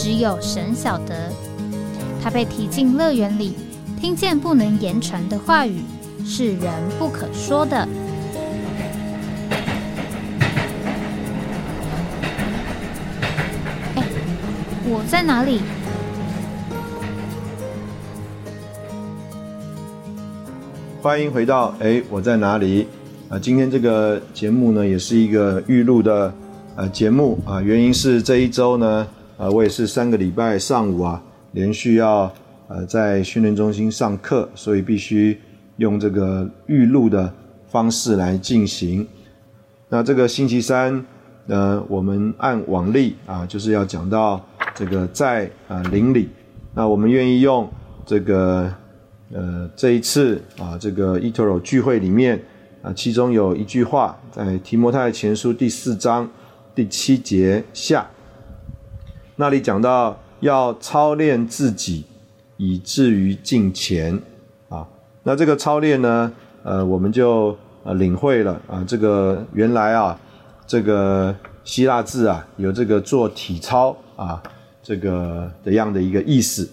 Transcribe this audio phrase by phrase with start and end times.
[0.00, 1.28] 只有神晓得，
[2.22, 3.54] 他被提进乐园里，
[4.00, 5.82] 听见不能言传的话语，
[6.24, 7.76] 是人不可说的。
[13.96, 14.04] 哎，
[14.84, 15.60] 我在哪里？
[21.02, 22.86] 欢迎回到哎，我在哪里？
[23.28, 26.32] 啊，今天这个节目呢，也是一个预录的
[26.76, 29.04] 呃节目啊，原因是这一周呢。
[29.38, 31.22] 啊，我也是三个礼拜上午啊，
[31.52, 32.30] 连续要
[32.66, 35.38] 呃在训练中心上课，所以必须
[35.76, 37.32] 用这个预录的
[37.68, 39.06] 方式来进行。
[39.88, 41.04] 那这个星期三，
[41.46, 46.28] 呃，我们按往例啊，就是要讲到这个在啊邻里。
[46.74, 47.70] 那我们愿意用
[48.04, 48.68] 这个
[49.32, 52.42] 呃这一次啊这个 Etoro 聚会里面
[52.82, 56.28] 啊，其中有一句话在提摩太前书第四章
[56.74, 58.04] 第七节下。
[59.40, 62.04] 那里讲到要操练自己，
[62.56, 64.20] 以至于敬前
[64.68, 64.84] 啊。
[65.22, 66.32] 那这个操练呢，
[66.64, 68.84] 呃，我们就呃领会了啊。
[68.84, 70.18] 这个原来啊，
[70.66, 74.42] 这个希腊字啊，有这个做体操啊，
[74.82, 76.68] 这个的样的一个意思。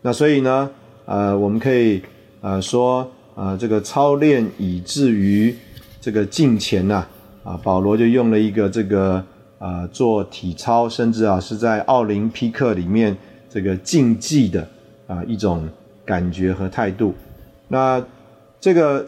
[0.00, 0.70] 那所以呢，
[1.06, 2.00] 呃，我们可以
[2.42, 5.52] 呃说啊，这个操练以至于
[6.00, 7.04] 这个敬前呐
[7.42, 9.24] 啊，保罗就用了一个这个。
[9.58, 13.16] 啊，做体操，甚至啊是在奥林匹克里面
[13.48, 14.66] 这个竞技的
[15.06, 15.68] 啊一种
[16.04, 17.14] 感觉和态度。
[17.68, 18.02] 那
[18.60, 19.06] 这个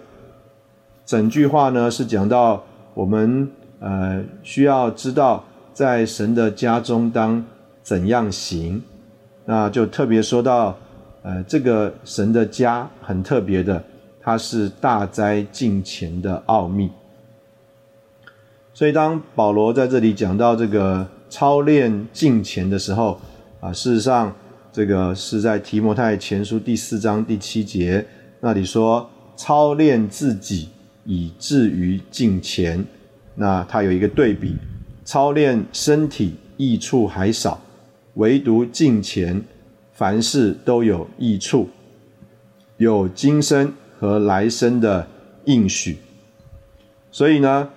[1.05, 2.63] 整句话呢是讲到
[2.95, 7.45] 我们呃需要知道在神的家中当
[7.83, 8.83] 怎样行。
[9.45, 10.77] 那就特别说到
[11.23, 13.83] 呃这个神的家很特别的，
[14.21, 16.91] 它是大灾近前的奥秘。
[18.77, 23.19] 所以，当保罗在这里讲到这个操练敬虔的时候，
[23.59, 24.31] 啊，事实上，
[24.71, 28.07] 这个是在提摩太前书第四章第七节
[28.39, 30.69] 那里说，操练自己
[31.07, 32.85] 以至于敬虔。
[33.37, 34.55] 那他有一个对比，
[35.07, 37.59] 操练身体益处还少，
[38.17, 39.43] 唯独敬虔，
[39.95, 41.67] 凡事都有益处，
[42.77, 45.09] 有今生和来生的
[45.47, 45.97] 应许。
[47.11, 47.71] 所以呢？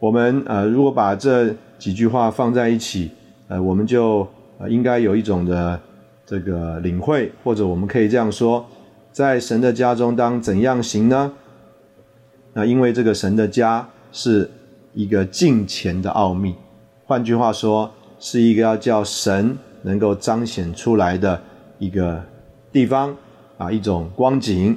[0.00, 3.10] 我们呃，如果把这几句话放在一起，
[3.48, 4.26] 呃，我们就
[4.58, 5.78] 呃应该有一种的
[6.24, 8.66] 这个领会，或者我们可以这样说，
[9.12, 11.30] 在神的家中当怎样行呢？
[12.54, 14.50] 那因为这个神的家是
[14.94, 16.54] 一个敬虔的奥秘，
[17.04, 21.38] 换句话说，是一个要叫神能够彰显出来的
[21.78, 22.22] 一个
[22.72, 23.14] 地方
[23.58, 24.74] 啊，一种光景。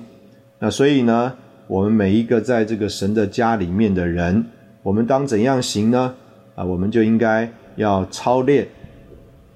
[0.59, 1.33] 那所以呢，
[1.67, 4.45] 我们每一个在这个神的家里面的人。
[4.83, 6.13] 我们当怎样行呢？
[6.55, 8.67] 啊，我们就应该要操练，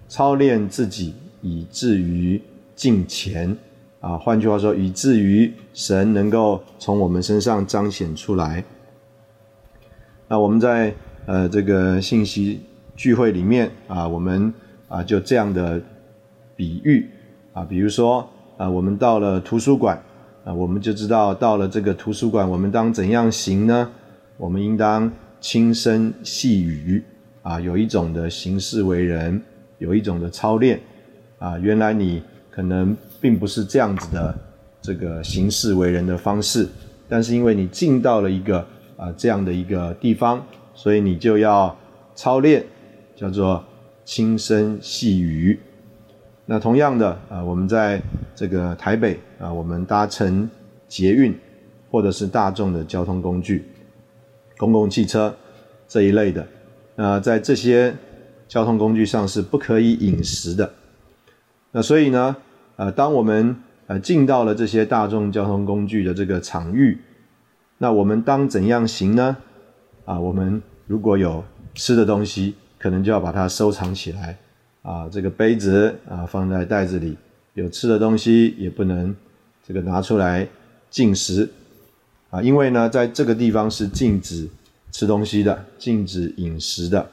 [0.08, 2.42] 操练自己，以至于
[2.76, 3.56] 敬虔。
[4.00, 8.64] 啊，换句话说，以至于神能够从我们身上彰显出来。
[10.30, 10.94] 那我们在
[11.26, 12.62] 呃这个信息
[12.96, 14.54] 聚会里面啊，我们
[14.88, 15.82] 啊就这样的
[16.56, 17.10] 比喻
[17.54, 20.02] 啊，比如说啊，我们到了图书馆
[20.46, 23.90] 啊，我们就知道到了这个图书馆，我们当怎样行呢？
[24.38, 27.04] 我们应当轻声细语
[27.42, 29.42] 啊，有一种的行事为人，
[29.80, 30.80] 有一种的操练
[31.40, 31.58] 啊。
[31.58, 32.22] 原来你
[32.52, 34.38] 可能并不是这样子的
[34.80, 36.68] 这个行事为人的方式，
[37.10, 38.60] 但是因为你进到了一个
[38.96, 40.46] 啊这样的一个地方，
[40.76, 41.76] 所以你就要
[42.14, 42.64] 操练，
[43.16, 43.64] 叫做
[44.06, 45.60] 轻声细语。
[46.46, 48.00] 那同样的啊，我们在
[48.36, 50.48] 这个台北啊，我们搭乘
[50.88, 51.36] 捷运
[51.90, 53.66] 或者是大众的交通工具。
[54.58, 55.36] 公共汽车
[55.88, 56.46] 这一类的，
[56.96, 57.96] 那在这些
[58.48, 60.74] 交通工具上是不可以饮食的。
[61.72, 62.36] 那所以呢，
[62.76, 63.56] 呃，当我们
[63.86, 66.98] 呃进到了这些大众交通工具的这个场域，
[67.78, 69.38] 那我们当怎样行呢？
[70.06, 71.44] 啊，我们如果有
[71.76, 74.38] 吃的东西，可能就要把它收藏起来。
[74.82, 77.18] 啊，这个杯子啊放在袋子里，
[77.54, 79.14] 有吃的东西也不能
[79.68, 80.48] 这个拿出来
[80.90, 81.48] 进食。
[82.30, 84.48] 啊，因为呢，在这个地方是禁止
[84.92, 87.10] 吃东西的，禁止饮食的，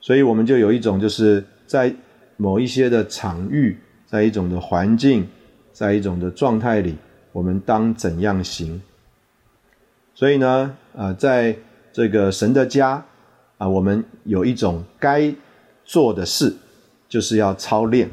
[0.00, 1.94] 所以我们就有一种就是在
[2.36, 5.26] 某一些的场域，在一种的环境，
[5.72, 6.96] 在一种的状态里，
[7.32, 8.80] 我们当怎样行？
[10.14, 11.56] 所以呢，啊，在
[11.92, 13.04] 这个神的家，
[13.56, 15.34] 啊，我们有一种该
[15.84, 16.56] 做的事，
[17.08, 18.08] 就是要操练。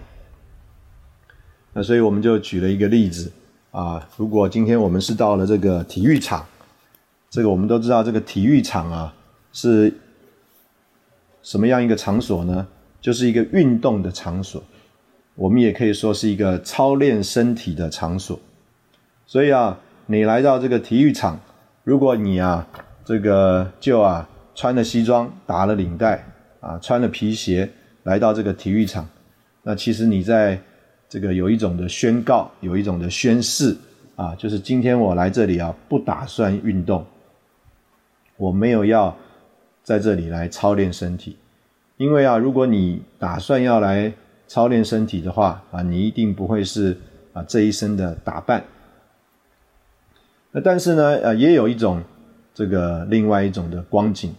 [1.73, 3.31] 那所以我们就举了一个例子，
[3.75, 6.45] 啊，如果今天我们是到了这个体育场，
[7.29, 9.13] 这个我们都知道，这个体育场啊
[9.51, 9.93] 是
[11.43, 12.65] 什么样一个场所呢？
[13.01, 14.63] 就是一个运动的场所，
[15.35, 18.39] 我们也可以说是一个操练身体的场所。
[19.25, 21.37] 所以啊，你来到这个体育场，
[21.83, 22.65] 如果你啊
[23.03, 26.25] 这个就啊穿了西装，打了领带
[26.61, 27.69] 啊，穿了皮鞋
[28.03, 29.09] 来到这个体育场，
[29.63, 30.61] 那其实你在
[31.07, 33.75] 这个有一种的宣告，有一种的宣誓
[34.15, 37.05] 啊，就是今天我来这里啊，不打算运动，
[38.37, 39.15] 我没有要
[39.83, 41.37] 在这里来操练身体。
[41.97, 44.11] 因为啊，如果你打算要来
[44.47, 46.97] 操练身体的话啊，你一定不会是
[47.33, 48.63] 啊这一身的打扮。
[50.51, 52.01] 那但是呢，呃，也有一种
[52.53, 54.33] 这个另外一种的光景，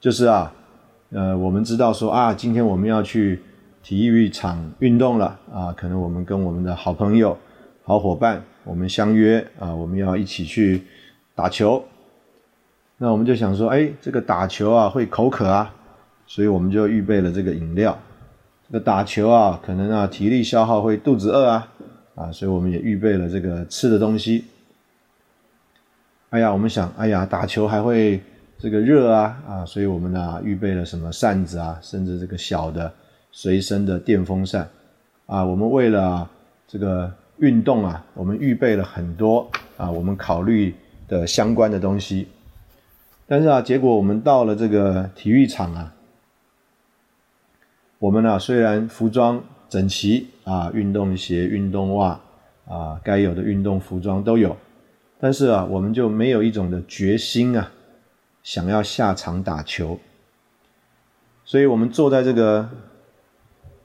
[0.00, 0.52] 就是啊，
[1.10, 3.40] 呃，我们知道说啊，今天我们要去
[3.82, 7.36] 体育场运动了啊，可能我们跟我们的好朋友、
[7.82, 10.82] 好伙伴，我们相约啊，我们要一起去
[11.34, 11.82] 打球。
[12.98, 15.74] 那我们就想说，哎，这个打球啊会口渴啊。
[16.26, 17.98] 所以我们就预备了这个饮料。
[18.68, 21.68] 这个打球啊，可能啊体力消耗会肚子饿啊，
[22.14, 24.44] 啊，所以我们也预备了这个吃的东西。
[26.28, 28.20] 哎呀，我们想，哎呀，打球还会
[28.58, 32.92] 这个热啊，啊，所以我们呢预备了什么扇子啊，甚至这个小的
[33.32, 34.68] 随身的电风扇
[35.26, 35.44] 啊。
[35.44, 36.28] 我们为了
[36.66, 40.74] 这个运动啊，我们预备了很多啊，我们考虑
[41.08, 42.28] 的相关的东西。
[43.26, 45.94] 但是啊，结果我们到了这个体育场啊。
[47.98, 52.18] 我们呢，虽然服装整齐啊，运动鞋、运动袜
[52.66, 54.56] 啊，该有的运动服装都有，
[55.18, 57.70] 但是啊，我们就没有一种的决心啊，
[58.42, 60.00] 想要下场打球。
[61.44, 62.70] 所以我们坐在这个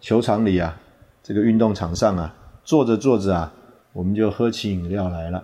[0.06, 0.80] 球场里啊，
[1.24, 2.32] 这个运动场上啊，
[2.64, 3.52] 坐着坐着啊，
[3.92, 5.44] 我们就喝起饮料来了；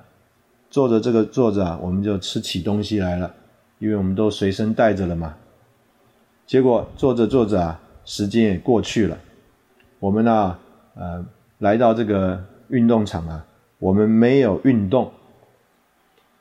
[0.69, 3.33] 坐着这个坐着啊，我们就吃起东西来了，
[3.79, 5.33] 因为我们都随身带着了嘛。
[6.45, 7.81] 结果坐着坐着啊。
[8.03, 9.17] 时间也过去了，
[9.99, 10.57] 我们呢，
[10.95, 11.23] 呃，
[11.59, 13.45] 来到这个运动场啊，
[13.77, 15.11] 我们没有运动，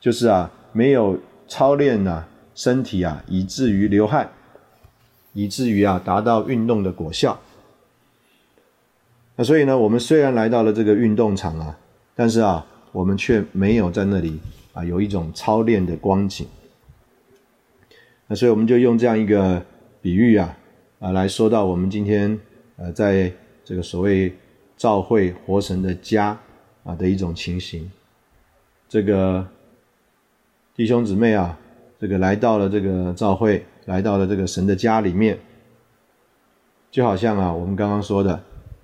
[0.00, 4.31] 就是啊，没有操练啊，身体啊，以至于流汗，
[5.34, 7.38] 以至于啊，达到运动的果效。
[9.40, 11.78] 那所以呢，我们虽然来到了这个运动场啊，
[12.14, 14.38] 但是啊，我们却没有在那里
[14.75, 16.46] 啊，有一种操练的光景。
[18.26, 19.64] 那所以我们就用这样一个
[20.02, 20.54] 比喻啊。
[20.98, 22.38] 啊，来说到我们今天
[22.76, 23.32] 呃，在
[23.64, 24.31] 这个所谓
[24.76, 26.38] 召会活神的家
[26.84, 27.90] 啊的一种情形，
[28.90, 29.48] 这个
[30.76, 31.58] 弟兄姊妹啊，
[31.98, 35.38] 这个来到了这个召会，来到了这个神的家里面，
[36.90, 38.38] 就好像啊，我们刚刚说的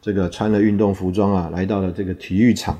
[0.06, 2.78] 这个穿了运动服装啊，来到了这个体育场，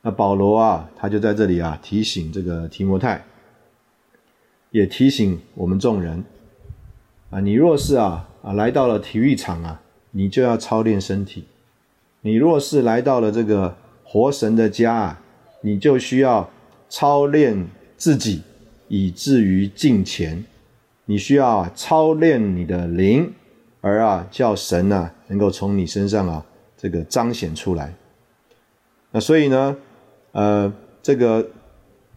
[0.00, 3.24] 那保罗啊，他就在这里啊提醒这个提摩太，
[4.72, 6.24] 也提醒我们众人。
[7.30, 11.44] 啊，你若是啊啊来到了体育场啊，你就要操练身体；
[12.22, 15.20] 你若是来到了这个活神的家啊，
[15.60, 16.50] 你就需要
[16.88, 18.42] 操练自己，
[18.88, 20.44] 以至于敬前。
[21.04, 23.32] 你需要操练你的灵，
[23.80, 26.44] 而啊叫神呢能够从你身上啊
[26.76, 27.92] 这个彰显出来。
[29.10, 29.76] 那所以呢，
[30.32, 30.70] 呃，
[31.02, 31.48] 这个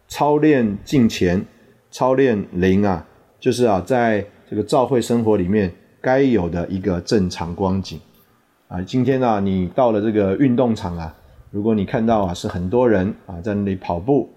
[0.08, 1.46] 操练敬前、
[1.90, 3.08] 操练灵啊，
[3.40, 4.28] 就是啊在。
[4.48, 8.00] 这个教会生活里面该有的一个正常光景
[8.68, 11.12] 啊，今天呢，你到了这个运动场啊，
[11.50, 14.30] 如果你看到啊是很多人啊在那里跑步，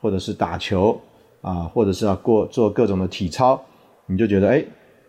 [0.00, 0.96] 或者是打球
[1.40, 3.60] 啊，或者是要过做各种的体操，
[4.06, 4.64] 你就觉得哎，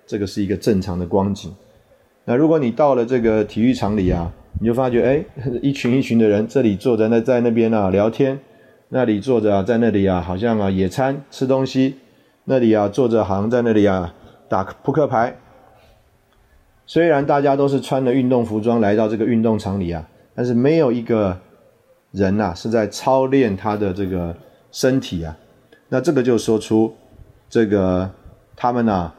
[0.08, 1.56] 这个是一个正常的光景。
[2.30, 4.30] 那如果你到了这个体育场里啊，
[4.60, 5.24] 你就发觉哎，
[5.64, 8.38] 一群一群的人，这里坐着那在那边啊聊天，
[8.90, 11.96] 那里坐着啊在那里啊好像啊野餐吃东西，
[12.44, 14.14] 那里啊坐着好像在那里啊。
[14.50, 15.36] 打扑克牌，
[16.86, 20.06] 虽然大家都是穿的运动服装来到这个运动场里啊，
[20.36, 21.38] 但是没有一个
[22.12, 24.36] 人呐是在操练他的这个
[24.72, 25.38] 身体啊。
[25.90, 26.94] 那这个就说出
[27.50, 28.10] 这个
[28.56, 29.12] 他们呐，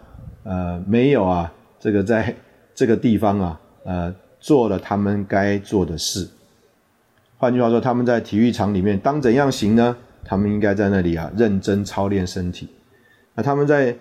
[0.44, 2.34] 呃，没有啊，这个在
[2.78, 6.28] 这个地方啊，呃，做了他们该做的事。
[7.36, 9.96] 换句话说，他们在体育场里面当怎样行呢？
[10.24, 12.68] 他们应该在那里啊，认真操练身体。
[13.34, 13.96] 那他们在。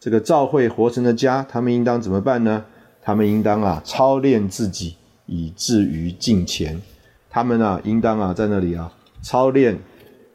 [0.00, 2.64] 这个召会活成的家，他们应当怎么办呢？
[3.02, 4.96] 他们应当啊操练自己，
[5.26, 6.80] 以至于敬虔。
[7.28, 9.76] 他们啊应当啊在那里啊操练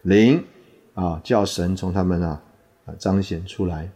[0.01, 0.43] 灵
[0.93, 2.41] 啊，叫神从他们啊
[2.85, 3.89] 啊彰显出来。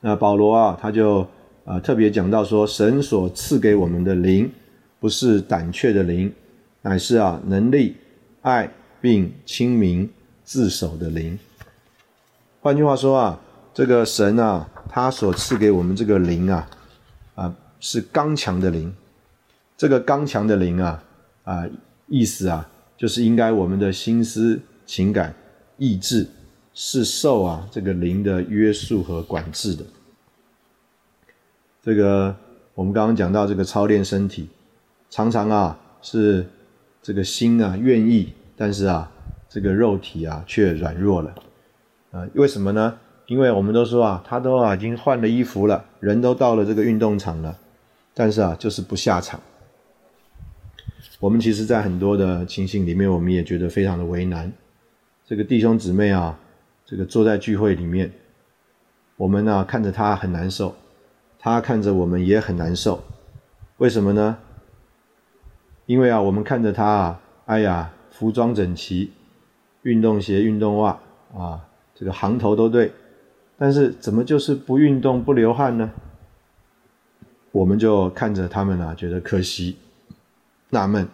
[0.00, 1.24] 那保罗啊他就
[1.64, 4.50] 啊特别讲到说，神所赐给我们的灵，
[4.98, 6.32] 不是胆怯的灵，
[6.82, 7.96] 乃是啊能力、
[8.40, 8.68] 爱
[9.00, 10.10] 并清明
[10.44, 11.38] 自守的灵。
[12.60, 13.40] 换句话说啊，
[13.72, 16.68] 这个神啊，他所赐给我们这个灵啊，
[17.34, 18.92] 啊是刚强的灵。
[19.76, 21.02] 这个刚强的灵啊，
[21.44, 21.64] 啊
[22.06, 25.34] 意思啊，就是应该我们的心思、情感、
[25.76, 26.26] 意志
[26.74, 29.84] 是受啊这个灵的约束和管制的。
[31.82, 32.34] 这个
[32.74, 34.48] 我们刚刚讲到这个操练身体，
[35.10, 36.46] 常常啊是
[37.02, 39.10] 这个心啊愿意，但是啊
[39.48, 41.34] 这个肉体啊却软弱了。
[42.12, 42.96] 啊，为什么呢？
[43.26, 47.58] 因为我们都说啊，他都啊已经换了衣服了，人都到了这个运动场了，
[48.14, 49.40] 但是啊，就是不下场。
[51.18, 54.52] 我们其实，在很多的情形里面，我们也觉得非常的为难。
[55.24, 56.38] 这个弟兄姊妹啊，
[56.84, 58.12] 这个坐在聚会里面，
[59.16, 60.74] 我们呢看着他很难受，
[61.44, 63.02] 他看着我们也很难受。
[63.78, 64.38] 为什么呢？
[65.86, 69.10] 因为啊，我们看着他啊，哎呀，服装整齐，
[69.82, 71.00] 运动鞋、运动袜
[71.36, 71.66] 啊。
[71.96, 72.92] 这个行头都对，
[73.58, 75.90] 但是怎么就是不运动不流汗呢？
[77.50, 79.76] 我们就看着他们啊，觉得可惜、
[80.70, 81.08] 纳闷。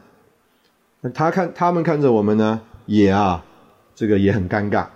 [1.01, 3.43] 那他看他们看着我们呢，也啊，
[3.95, 4.87] 这个也很尴尬。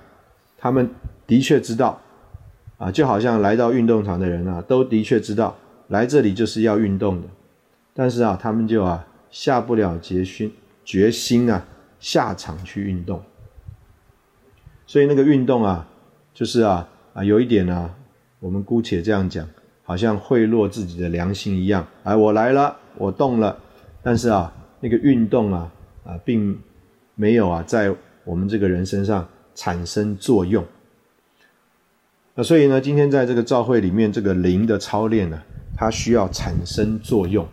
[0.58, 0.90] 他们
[1.26, 1.98] 的确知道
[2.82, 7.28] 啊，就好像来到运动场的人啊，都的确知道来这里就是要运动的，
[7.94, 10.52] 但是啊，他们就啊下不了决心
[10.84, 11.64] 决心啊
[12.00, 13.22] 下场去运动。
[14.84, 15.88] 所以那个运动啊，
[16.34, 17.88] 就是啊啊有一点呢，
[18.40, 19.48] 我们姑且这样讲，
[19.84, 21.86] 好像贿赂自己的良心一样。
[22.02, 23.56] 哎，我来了，我动了，
[24.02, 25.70] 但是啊，那个运动啊
[26.04, 26.58] 啊，并
[27.14, 29.24] 没有啊在我们这个人身上
[29.54, 30.64] 产生作用。
[32.34, 35.42] 那所以呢，今天在这个教会里面，这个灵的操练呢，
[35.76, 37.46] 它需要产生作用。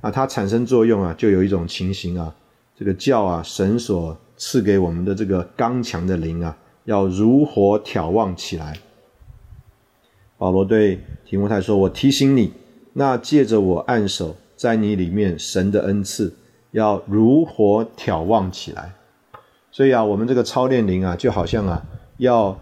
[0.00, 2.34] 啊，它产生作用啊，就有一种情形啊，
[2.76, 4.16] 这个教啊神所。
[4.44, 8.76] 赐给我们的这个刚强的灵啊，要如火眺望起来。
[10.36, 12.52] 保罗对提摩太说：“我提醒你，
[12.94, 16.34] 那借着我按手在你里面神的恩赐，
[16.72, 18.94] 要如火眺望起来。”
[19.70, 21.80] 所以啊，我们这个操练灵啊，就好像啊，
[22.16, 22.58] 要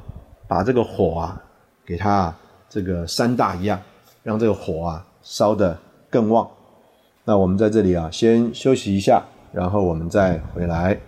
[0.51, 1.41] 把这个火啊，
[1.87, 2.35] 给它
[2.69, 3.81] 这个三大一样，
[4.25, 5.79] 让这个火啊烧得
[6.11, 6.51] 更旺。
[7.25, 10.99] 那我们在这里啊，先休息一下，然后我们再回来。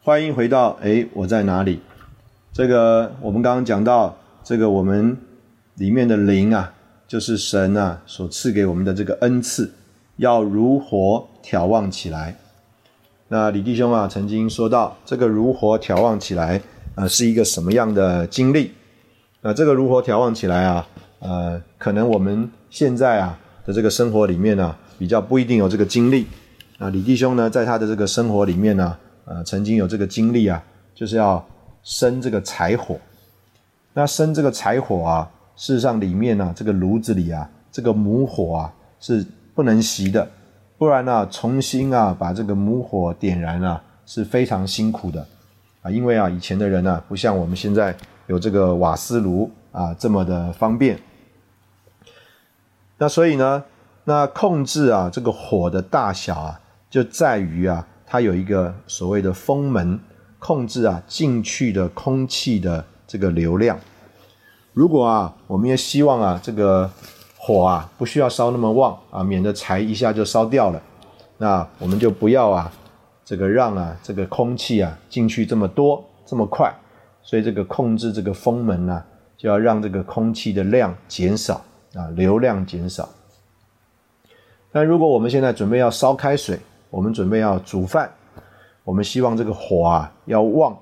[0.00, 1.80] 欢迎回到哎，我在哪里？
[2.54, 5.18] 这个我们刚刚讲到，这个我们
[5.74, 6.72] 里面的灵啊，
[7.08, 9.72] 就是神啊所赐给我们的这个恩赐，
[10.18, 12.36] 要如火眺望起来。
[13.26, 16.62] 那李弟兄啊曾经说到，这个如火眺望起来
[16.94, 18.70] 啊是一个什么样的经历？
[19.40, 20.86] 那这个如火眺望起来啊，
[21.18, 26.28] 呃，可能我们现在啊的这个生活里面呢，比较不一定有这个经历。
[26.78, 28.96] 啊，李弟兄呢，在他的这个生活里面呢。
[29.26, 30.62] 呃，曾经有这个经历啊，
[30.94, 31.42] 就是要
[31.84, 32.98] 生这个柴火。
[33.92, 39.24] 那生这个柴火啊，事实上里面呢，这个炉子里啊，这个母火啊是
[39.54, 40.28] 不能熄的，
[40.76, 45.24] 不然呢，重新啊把这个母火点燃啊是非常辛苦的
[45.82, 45.88] 啊。
[45.88, 47.94] 因为啊，以前的人呢，不像我们现在
[48.26, 50.98] 有这个瓦斯炉啊这么的方便。
[52.98, 53.62] 那所以呢，
[54.02, 56.60] 那控制啊这个火的大小啊，
[56.90, 57.86] 就在于啊。
[58.06, 59.98] 它有一个所谓的风门，
[60.44, 63.80] 控制啊进去的空气的这个流量。
[64.74, 66.90] 如果啊，我们也希望啊，这个
[67.38, 70.82] 火啊不需要烧那么旺啊，免得柴一下就烧掉了。
[71.38, 72.70] 那我们就不要啊，
[73.24, 76.70] 这个让啊这个空气啊进去这么多这么快。
[77.22, 79.02] 所以这个控制这个风门呢，
[79.38, 81.54] 就要让这个空气的量减少
[81.94, 83.08] 啊，流量减少。
[84.70, 86.58] 但如果我们现在准备要烧开水，
[86.90, 88.12] 我们准备要煮饭，
[88.84, 90.76] 我们希望这个火啊要旺，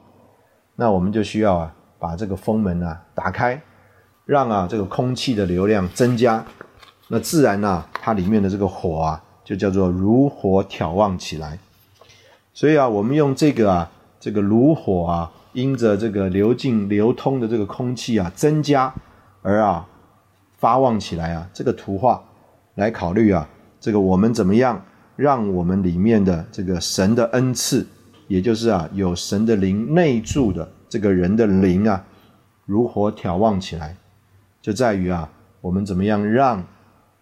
[0.76, 3.60] 那我们就需要啊把这个风门啊打开，
[4.26, 6.44] 让啊这个空气的流量增加，
[7.08, 11.58] 那自然呢它里面的这个火啊就叫做如火眺望起来。
[12.52, 18.92] 所以啊我们用这个啊这个炉火啊，因着这个流进流通的这个空气啊增加
[19.42, 19.86] 而啊
[20.58, 22.22] 发旺起来啊，这个图画
[22.74, 23.48] 来考虑啊，
[23.80, 24.84] 这个我们怎么样
[25.16, 27.86] 让我们里面的这个神的恩赐，
[28.28, 32.04] 也就是啊有神的灵内住的这个人的灵啊，
[32.66, 33.96] 如何眺望起来，
[34.60, 35.28] 就在于啊，
[35.60, 36.64] 我们怎么样让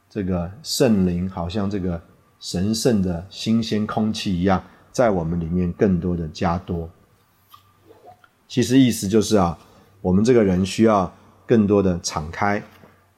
[0.09, 2.01] 这个圣灵好像这个
[2.39, 6.89] 神圣的新鲜空气一样，在我们里面更多的加多。
[8.49, 9.57] 其实意思就是啊，
[10.01, 11.13] 我们这个人需要
[11.47, 12.63] 更多的敞开，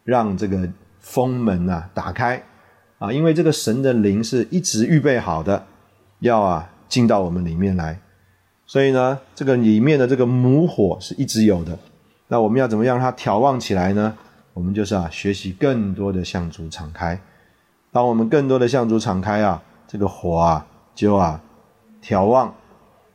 [0.04, 2.42] 让这个封门啊打开
[3.02, 5.66] 啊，因为这个神的灵是一直预备好的，
[6.20, 7.98] 要啊进到我们里面来，
[8.64, 11.76] 所以呢，这个里面的这个母火是一直有的。
[12.28, 14.16] 那我们要怎么样让它调旺起来呢？
[14.54, 17.20] 我们就是啊，学习更多的向主敞开。
[17.90, 21.42] 当我们更多的向主敞开啊，这个火啊就啊
[22.00, 22.54] 调旺，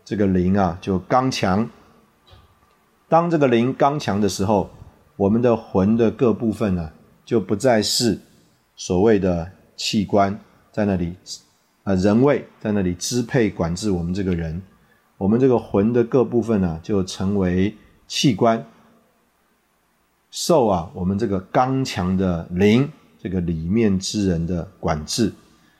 [0.03, 1.69] 这个灵啊就刚强。
[3.07, 4.69] 当这个灵刚强的时候，
[5.15, 6.91] 我们的魂的各部分呢，
[7.23, 8.19] 就不再是
[8.75, 10.37] 所谓的器官
[10.73, 11.15] 在那里，
[11.83, 14.61] 啊，人位在那里支配管制我们这个人。
[15.17, 17.73] 我们这个魂的各部分呢，就成为
[18.05, 18.65] 器官，
[20.29, 25.31] 受啊我们这个刚强的灵这个里面之人的管制。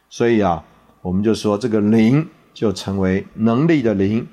[0.10, 0.64] 所以啊，
[1.02, 4.26] 我们就说这个灵就成为能力的灵。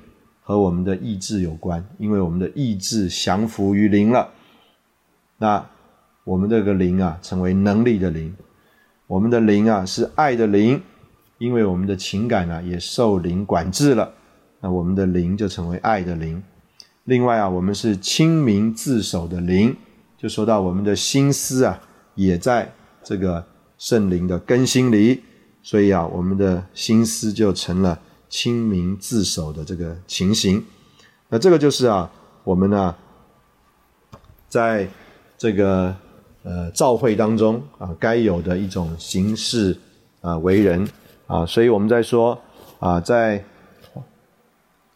[0.47, 4.29] 和我们的意志有关，因为我们的意志降服于灵了，
[5.39, 5.67] 那
[6.23, 8.31] 我们这个灵啊，成为能力的灵。
[9.07, 10.81] 我们的灵啊，是爱的灵，
[11.37, 14.13] 因为我们的情感啊，也受灵管制了，
[14.61, 16.43] 那我们的灵就成为爱的灵。
[17.03, 19.75] 另外啊，我们是清明自守的灵，
[20.17, 21.81] 就说到我们的心思啊，
[22.15, 23.45] 也在这个
[23.77, 25.23] 圣灵的更新里，
[25.61, 27.99] 所以啊，我们的心思就成了。
[28.27, 30.61] 清明自守的这个情形，
[31.29, 32.11] 那这个就是啊，
[32.43, 32.93] 我们呢，
[34.49, 34.89] 在
[35.37, 35.95] 这个
[36.45, 39.77] 呃召会当中啊，该有的一种形式
[40.21, 40.87] 啊为人
[41.27, 42.39] 啊，所以我们在说
[42.79, 43.43] 啊，在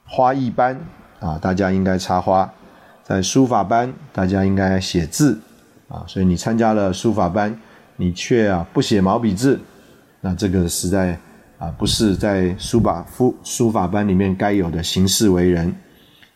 [0.06, 0.80] 花艺班
[1.20, 2.50] 啊，大家应该插花；
[3.04, 5.38] 在书法班，大家应该写字
[5.90, 6.06] 啊。
[6.08, 7.60] 所以你参加了书法班，
[7.98, 9.60] 你却啊不写毛笔字，
[10.22, 11.20] 那这个实在。
[11.60, 15.76] 啊，不是在书法书书法班里面该有的形式为人。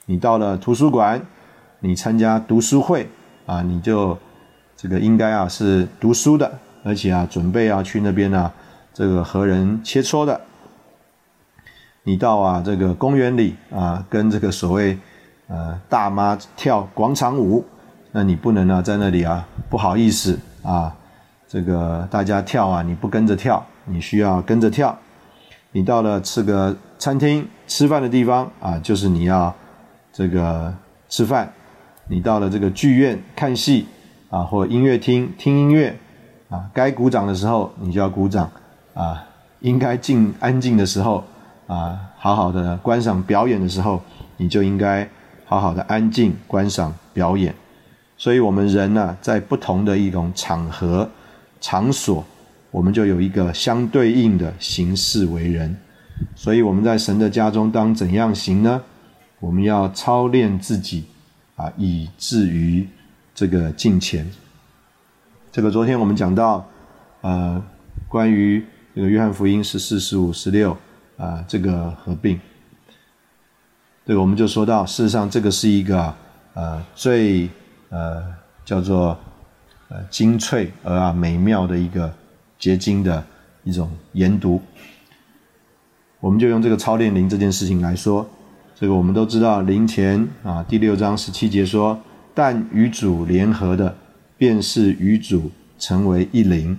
[0.06, 1.26] 你到了图书馆，
[1.80, 3.08] 你参加读书会
[3.46, 4.18] 啊，你就
[4.84, 8.52] 这个应该啊是读书的，而且啊准备要去那边呢，
[8.94, 10.42] 这个和人切磋的。
[12.04, 14.98] 你到啊这个公园里啊，跟这个所谓
[15.48, 17.64] 呃大妈跳广场舞，
[18.12, 20.94] 那你不能呢在那里啊不好意思啊，
[21.48, 25.00] 这个大家跳啊你不跟着跳，你需要跟着跳。
[25.72, 29.56] 你到了吃个餐厅吃饭的地方啊，就是你要
[30.12, 30.74] 这个
[31.08, 31.48] 吃饭；
[32.10, 33.88] 你到了这个剧院看戏
[34.34, 35.96] 啊，或音乐厅听音乐
[36.50, 38.50] 啊，该鼓掌的时候你就要鼓掌
[38.96, 39.24] 啊，
[39.60, 41.24] 应该静安静的时候
[41.68, 44.02] 啊，好好的观赏表演的时候，
[44.38, 45.08] 你就应该
[45.46, 47.54] 好好的安静观赏表演。
[48.18, 51.08] 所以，我们人呢，在不同的一种场合
[51.62, 52.26] 场所。
[52.72, 55.78] 我们就有一个相对应的形式为人，
[56.36, 58.82] 所以我们在神的家中当怎样行呢？
[59.40, 61.06] 我们要操练自己
[61.56, 62.90] 啊，以至于
[63.34, 64.30] 这个敬虔。
[65.52, 66.66] 这个昨天我们讲到，
[67.22, 67.64] 呃，
[68.08, 68.66] 关于
[68.96, 70.76] 这个约翰福音十四、十五、十六
[71.18, 72.40] 啊，这个合并，
[74.06, 76.14] 这个我们就说到，事实上这个是一个
[76.54, 77.50] 呃最
[77.90, 78.24] 呃
[78.66, 79.18] 叫做
[79.90, 82.14] 呃精粹而啊美妙的一个。
[82.60, 83.22] 结晶的
[83.66, 84.62] 一种研读，
[86.22, 88.26] 我们就用这个操练灵这件事情来说，
[88.74, 92.00] 这个我们都知道，灵前啊第六章十七节说，
[92.34, 93.96] 但与主联合的，
[94.38, 96.78] 便是与主成为一灵。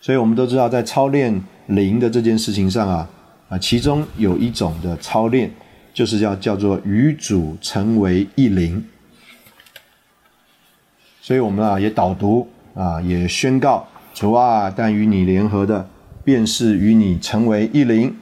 [0.00, 3.08] 所以我们都知道，在操练灵的这件事情上啊
[3.48, 5.50] 啊，其中有一种的操练，
[5.92, 8.84] 就是要叫做与主成为一灵。
[11.20, 13.86] 所以我们啊也导读啊也宣告。
[14.14, 15.88] 主啊，但与你联合的，
[16.24, 18.16] 便是与你成为一灵。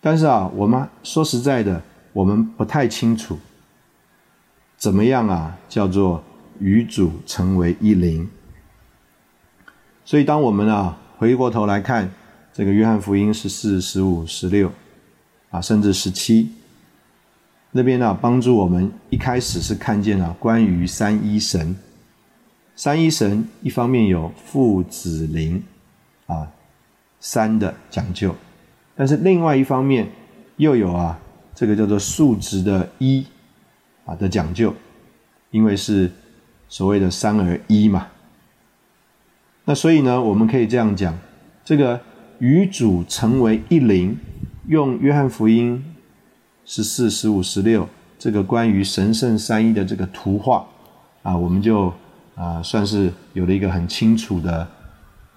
[0.00, 1.80] 但是啊，我们说实在的，
[2.12, 3.38] 我们不太清楚，
[4.82, 6.20] 怎么样啊，叫做
[6.58, 8.28] 与主成为一灵。
[10.04, 12.10] 所以，当我们啊回过头来看
[12.52, 14.72] 这个约翰福音十四、十五、十六
[15.50, 16.50] 啊，甚至十七
[17.70, 21.76] 那边呢，帮助我们一开始是看见了关于三一神。
[22.74, 25.62] 三一神一方面有父子灵
[26.26, 26.50] 啊
[27.20, 28.34] 三的讲究，
[28.96, 30.10] 但是另外一方面
[30.56, 31.16] 又有啊
[31.54, 33.24] 这个叫做数值的一
[34.16, 34.74] 的讲究，
[35.50, 36.10] 因为是
[36.68, 38.08] 所谓的三而一嘛。
[39.64, 41.16] 那所以呢，我们可以这样讲，
[41.64, 42.00] 这个
[42.38, 44.16] 与主成为一灵，
[44.66, 45.84] 用约翰福音
[46.64, 50.66] 十四、十五、十六这个关于神圣三一的这个图画
[51.22, 51.92] 啊，我们就
[52.34, 54.66] 啊算是有了一个很清楚的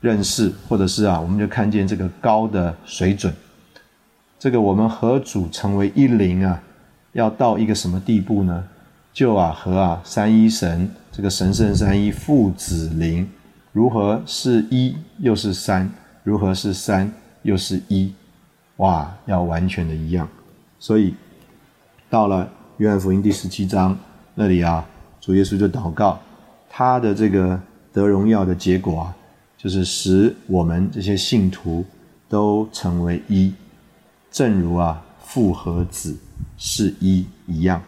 [0.02, 3.34] 认识，或者是啊，我们就看见这个高的水准。
[4.38, 6.62] 这个我们和主成为一灵啊，
[7.16, 8.64] 要到一个什么地步呢？
[9.14, 13.26] 就啊和啊三一神这个神圣三一父子灵，
[13.72, 15.90] 如何是一又是三？
[16.24, 17.10] 如何是三
[17.44, 18.14] 又是一？
[18.78, 20.28] 哇，要完全的一样。
[20.78, 21.14] 所以
[22.10, 23.98] 到了约翰福音第十七章
[24.34, 24.86] 那里啊，
[25.22, 26.20] 主耶稣就祷告，
[26.70, 27.58] 他的这个
[27.94, 29.16] 得荣耀的结果啊，
[29.58, 31.86] 就是使我们这些信徒
[32.28, 33.54] 都成为一。
[34.30, 36.16] 正如啊父和子
[36.58, 37.82] 是一一样，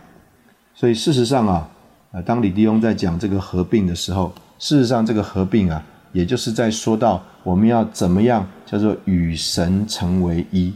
[0.75, 1.69] 所以事实上啊，
[2.11, 10.73] 呃，当李弟兄在讲这个合并的时候，事实上这个合并啊，也就是在说到我们要怎么样叫做与神成为一。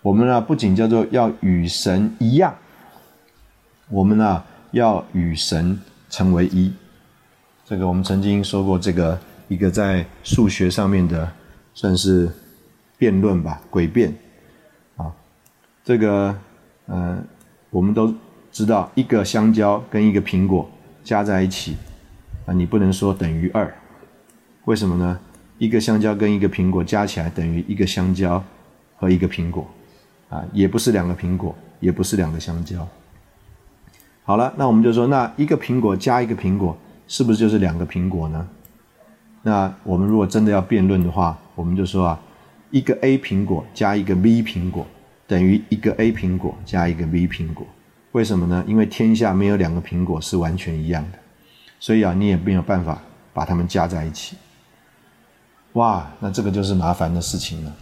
[0.00, 2.54] 我们呢不仅叫做要与神一样，
[3.90, 6.72] 我们呢要与神成为一。
[7.66, 9.18] 这个我们曾经说过，这个
[9.48, 11.30] 一个在数学上面的
[11.74, 12.30] 算是
[12.96, 14.14] 辩论吧，诡辩。
[15.88, 16.36] 这个，
[16.84, 17.18] 呃，
[17.70, 18.14] 我们都
[18.52, 20.70] 知道，一个香蕉跟一个苹果
[21.02, 21.78] 加在一起，
[22.44, 23.74] 啊，你不能说等于二，
[24.66, 25.18] 为什么呢？
[25.56, 28.44] 一个香蕉跟一个苹果加起来等于一个香蕉
[28.96, 29.66] 和一个苹果，
[30.28, 32.86] 啊，也不是两个苹果，也不是两个香蕉。
[34.24, 38.46] 好了，那我们就说，那一个苹果加一个苹果，是不是就是两个苹果呢？
[39.40, 42.20] 那我们如果真的要辩论的话，我们就说啊，
[42.70, 44.86] 一个 A 苹果加一个 B 苹果。
[45.28, 47.66] 等于一个 A 苹果加一个 B 苹果，
[48.12, 48.64] 为什么呢？
[48.66, 51.18] 因为天下没有两个苹果是完全一样的，
[51.78, 53.02] 所以啊，你也没有办法
[53.34, 54.38] 把它们加在一起。
[55.74, 57.76] 哇，那这个就是麻烦的事情了。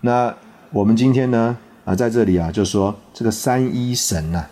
[0.00, 0.32] 那
[0.70, 4.46] 我们今天呢啊，在这里啊，就说这个三一神呐，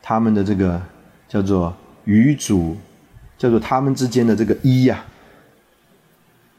[0.00, 0.80] 他们的这个
[1.28, 2.76] 叫做与主，
[3.36, 5.04] 叫做他们之间的这个一呀，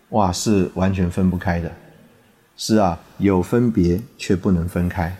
[0.10, 1.72] 哇，是完全分不开的。
[2.56, 5.16] 是啊，有分别却不能分开。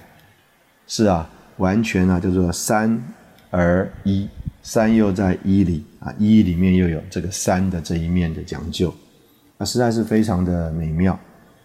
[0.86, 3.02] 是啊，完全啊叫做三
[3.50, 4.28] 而一，
[4.62, 8.94] 三又在一里啊，一里面又有这个三的这一面的讲究，
[9.58, 11.18] 啊，实在是非常的美妙。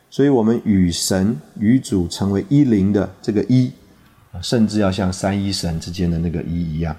[0.08, 3.70] 所以，我们与神与主成为一灵的这个一
[4.32, 6.96] 啊，甚至要像三一神之间的那个一一样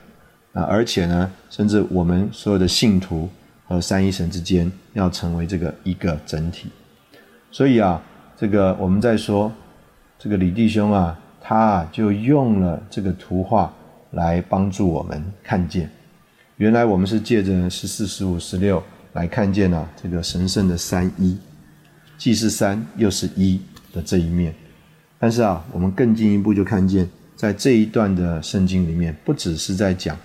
[0.53, 3.27] 啊，而且呢，甚至我们所有的信徒
[3.65, 6.69] 和三一神之间要成为这个一个整体。
[7.49, 7.99] 所以啊。
[8.39, 9.51] 这个我们在说，
[10.17, 13.73] 这个李弟兄啊，他啊就用了这个图画
[14.11, 15.91] 来帮助我们看见，
[16.55, 21.37] 原来我们是借着十四、十五、十六来看见了这个神圣的三一，
[22.17, 23.59] 既是三又是一
[23.91, 24.55] 的这一面。
[25.19, 30.15] 但是啊，我们更进一步就看见，在这一段的圣经里面，不只是在讲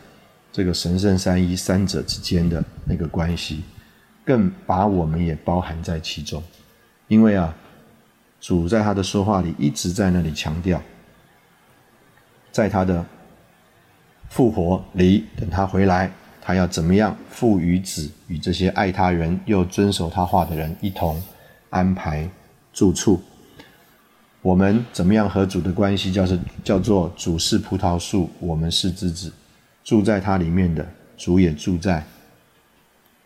[0.53, 3.65] 这个神圣三一三者之间的那个关系，
[4.25, 6.41] 更把我们也包含在其中，
[7.09, 7.53] 因为啊。
[8.45, 10.79] 主在他的说话里一直在那里强调，
[12.53, 13.03] 在他的
[14.29, 21.23] 复活里，等他回来，他要怎么样父与子与这些爱他人又遵守他话的人一同
[21.71, 22.29] 安排
[22.71, 23.19] 住处。
[24.43, 29.33] 我们怎么样和主的关系，叫是叫做主是葡萄树，我们是枝子，
[29.83, 32.05] 住在它里面的主也住在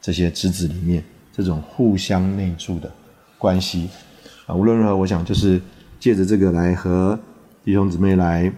[0.00, 1.02] 这些枝子里面，
[1.32, 2.88] 这种互相内住的
[3.36, 3.90] 关系。
[4.48, 5.60] 啊，无论如何，我想就是
[6.00, 7.18] 借着这个来和
[7.62, 8.50] 弟兄姊妹来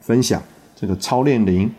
[0.00, 0.42] 分享
[0.76, 1.72] 这个操练灵，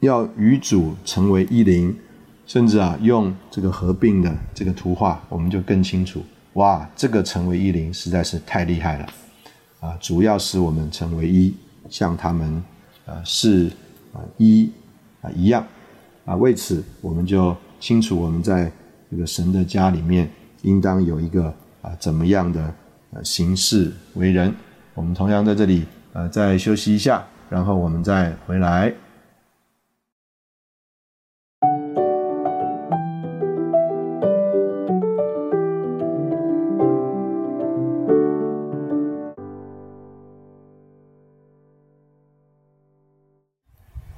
[0.00, 1.96] 要与主成为一灵，
[2.44, 6.20] 甚至啊，用这个合并的这个图画，我们就更清楚。
[6.54, 9.06] 哇，这个成为一灵实在是太厉害了
[9.78, 9.96] 啊！
[10.00, 11.54] 主要使我们成为一，
[11.88, 12.60] 像他们
[13.06, 13.70] 啊是
[14.12, 14.68] 啊一
[15.20, 15.64] 啊一样
[16.24, 16.34] 啊。
[16.34, 18.72] 为此，我们就清楚我们在
[19.08, 20.28] 这个神的家里面，
[20.62, 21.54] 应当有一个。
[21.80, 22.74] 啊，怎么样的
[23.12, 24.52] 呃行事为人？
[24.94, 28.92] 我们同样在这里呃再休息一下，然后我们再回来。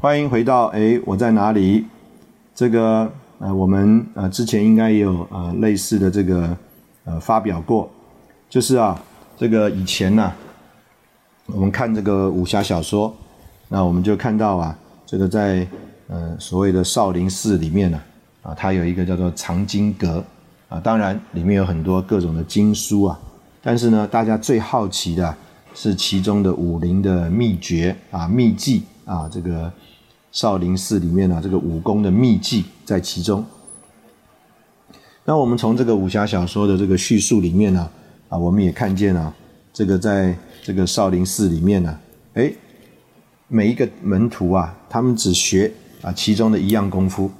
[0.00, 1.84] 欢迎回到哎，我在哪里？
[2.54, 6.56] 这个呃，我们呃之前应该也有呃类似的这个。
[7.04, 7.90] 呃，发表过，
[8.48, 9.00] 就是啊，
[9.38, 10.32] 这个以前呢，
[11.46, 13.12] 我们看这个武侠小说，
[13.68, 15.66] 那我们就看到啊，这个在
[16.08, 18.00] 呃所谓的少林寺里面呢，
[18.42, 20.22] 啊，它有一个叫做藏经阁
[20.68, 23.18] 啊，当然里面有很多各种的经书啊，
[23.62, 25.34] 但是呢，大家最好奇的
[25.74, 29.72] 是其中的武林的秘诀啊、秘技啊，这个
[30.32, 33.42] 少林寺里面呢，这个武功的秘技在其中。
[35.30, 37.88] 那我们从这个武侠小说的这个叙述里面呢，
[38.28, 39.32] 啊，我们也看见啊，
[39.72, 41.96] 这个在这个少林寺里面呢，
[42.34, 42.52] 哎，
[43.46, 45.70] 每一个门徒啊，他们只学
[46.02, 47.30] 啊其中的一样功夫，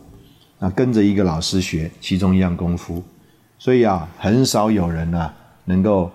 [0.61, 3.03] 啊，跟着一个老师学其中一样功夫，
[3.59, 5.29] 所以啊，很少有人呢
[5.65, 6.09] 能够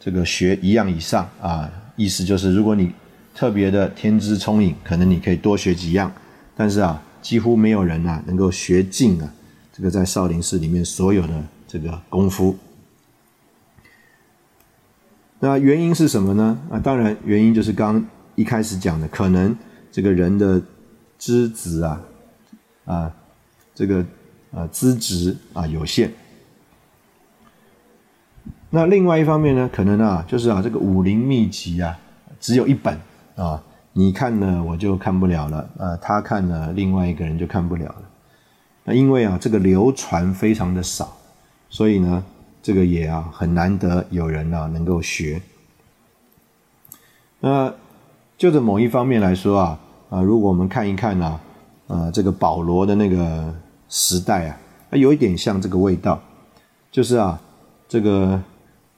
[0.00, 2.90] 这个学一样以上啊，意思就是如果你
[3.34, 6.10] 特别的天资聪颖，可能你可以多学几样，
[6.56, 9.30] 但是啊，几乎没有人啊能够学尽啊。
[9.78, 12.56] 这个在少林寺里面所有的这个功夫，
[15.38, 16.58] 那原因是什么呢？
[16.68, 19.56] 啊，当然原因就是刚一开始讲的，可能
[19.92, 20.60] 这个人的
[21.16, 22.02] 资质啊，
[22.86, 23.14] 啊，
[23.72, 24.04] 这个
[24.50, 26.12] 啊资质啊有限。
[28.70, 31.96] 那另外一方面呢，可能啊，就是啊这个武林秘籍啊
[32.40, 32.98] 只有一本
[33.36, 33.62] 啊，
[33.92, 38.02] 你看了我就看不了了，啊，他看了另外一个人就看不了了。
[38.88, 41.14] 那因为啊，这个流传非常的少，
[41.68, 42.24] 所以呢，
[42.62, 45.42] 这个也啊很难得有人啊能够学。
[47.40, 47.70] 那
[48.38, 51.38] 就着某一方面来说啊，啊，如果我们看一看呢，
[51.88, 53.54] 呃，这个保罗的那个
[53.90, 54.56] 时代啊，
[54.90, 56.18] 它有一点像这个味道，
[56.90, 57.38] 就是啊，
[57.86, 58.42] 这个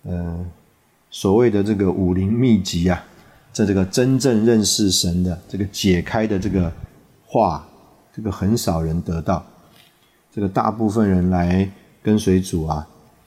[0.05, 0.46] 呃
[1.11, 3.03] 所谓的这个武林秘籍啊，
[3.53, 6.72] 在这个真正认识神的这个解开的这个
[7.26, 7.66] 话，
[8.14, 9.44] 这个很少人得到。
[10.33, 11.69] 这个大部分人来
[12.03, 12.87] 跟随主啊，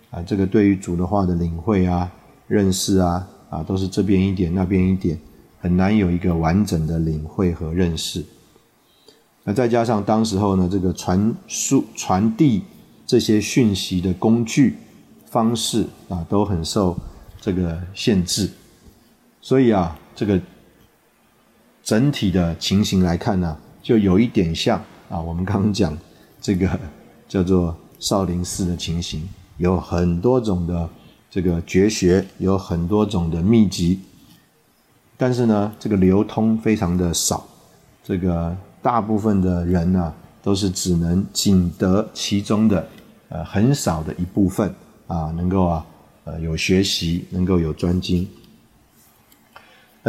[0.10, 2.10] 啊，这个对于主的话的领会啊、
[2.48, 5.20] 认识啊，啊，都是这边一点那边一点，
[5.60, 8.24] 很难有一个完整的领会和认识。
[9.44, 12.64] 那再加上当时候呢，这个传输传递
[13.06, 14.78] 这些讯息的工具
[15.26, 16.98] 方式啊，都很受
[17.42, 18.50] 这个限制，
[19.42, 20.40] 所以啊，这个
[21.84, 25.98] 整体的情形来看呢，就有一点像啊，我们刚刚讲。
[26.44, 26.70] 这个
[27.28, 29.28] 叫做少林寺的情形，
[29.58, 30.88] 有很多种的
[31.32, 34.02] 这个绝学，有很多种的秘籍，
[35.18, 37.44] 但是呢，这个流通非常的少，
[38.04, 42.88] 这个大部分的人呢，都是只能仅得其中的
[43.30, 44.76] 呃很少的一部分
[45.08, 45.86] 啊，能够啊
[46.26, 48.28] 呃有学习，能够有专精。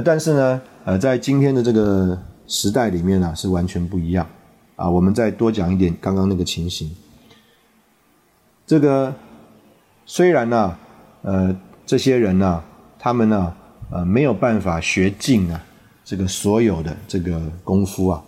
[0.04, 4.26] 但是呢，呃，在今天的这个时代里面呢，是完全不一样。
[4.76, 6.90] 啊，我们再多讲一点刚刚那个情形。
[8.66, 9.14] 这个
[10.04, 10.76] 虽然呢，
[11.22, 11.56] 呃，
[11.86, 12.62] 这些人呢，
[12.98, 13.54] 他们呢，
[13.90, 15.62] 呃，没有办法学尽啊，
[16.04, 18.24] 这个所有的这个功夫啊，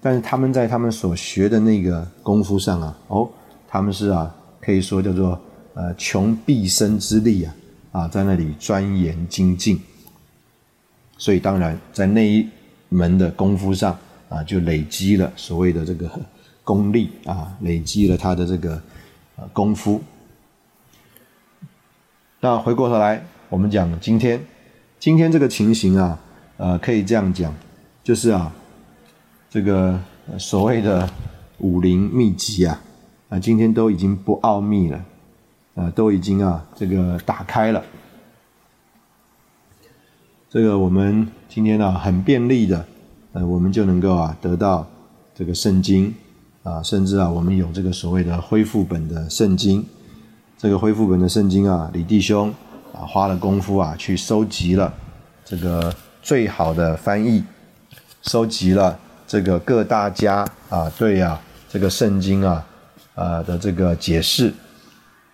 [0.00, 3.28] 但是他们在他们所学的那个功夫上啊，哦，
[3.68, 5.38] 他们是啊，可以说叫做
[5.74, 7.54] 呃，穷毕生之力啊，
[7.92, 9.78] 啊，在那里钻研精进。
[11.18, 12.48] 所以当然，在那一
[12.88, 13.94] 门的功夫上。
[14.32, 16.10] 啊，就累积了所谓的这个
[16.64, 18.80] 功力啊，累积了他的这个
[19.52, 20.02] 功夫。
[22.40, 24.42] 那回过头来，我们讲今天，
[24.98, 26.18] 今天这个情形啊，
[26.56, 27.54] 呃，可以这样讲，
[28.02, 28.50] 就是啊，
[29.50, 30.00] 这个
[30.38, 31.06] 所谓的
[31.58, 32.80] 武林秘籍啊，
[33.28, 35.04] 啊，今天都已经不奥秘了，
[35.74, 37.84] 啊，都已经啊，这个打开了。
[40.48, 42.86] 这个我们今天呢，很便利的。
[43.34, 44.86] 呃，我们就能够啊得到
[45.34, 46.14] 这个圣经
[46.62, 49.82] 啊，甚至啊，我们有这个所谓的恢复本的圣经。
[50.58, 52.52] 这个恢复本的圣经啊，李弟兄
[52.92, 54.92] 啊花了功夫啊去收集了
[55.46, 55.90] 这个
[56.20, 57.42] 最好的翻译，
[58.20, 61.40] 收集了这个各大家啊对啊
[61.70, 62.66] 这个圣经啊
[63.14, 64.52] 啊的这个解释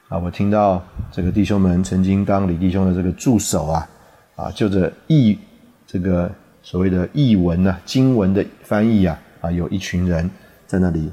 [0.09, 0.17] 啊。
[0.17, 0.81] 我听到
[1.11, 3.89] 这个弟兄们曾经当李弟兄的这个助手啊
[4.37, 5.37] 啊，就着译
[5.85, 6.31] 这个。
[6.71, 10.31] 所谓的译文呐，经文的翻译啊，啊，有一群人
[10.67, 11.11] 在那里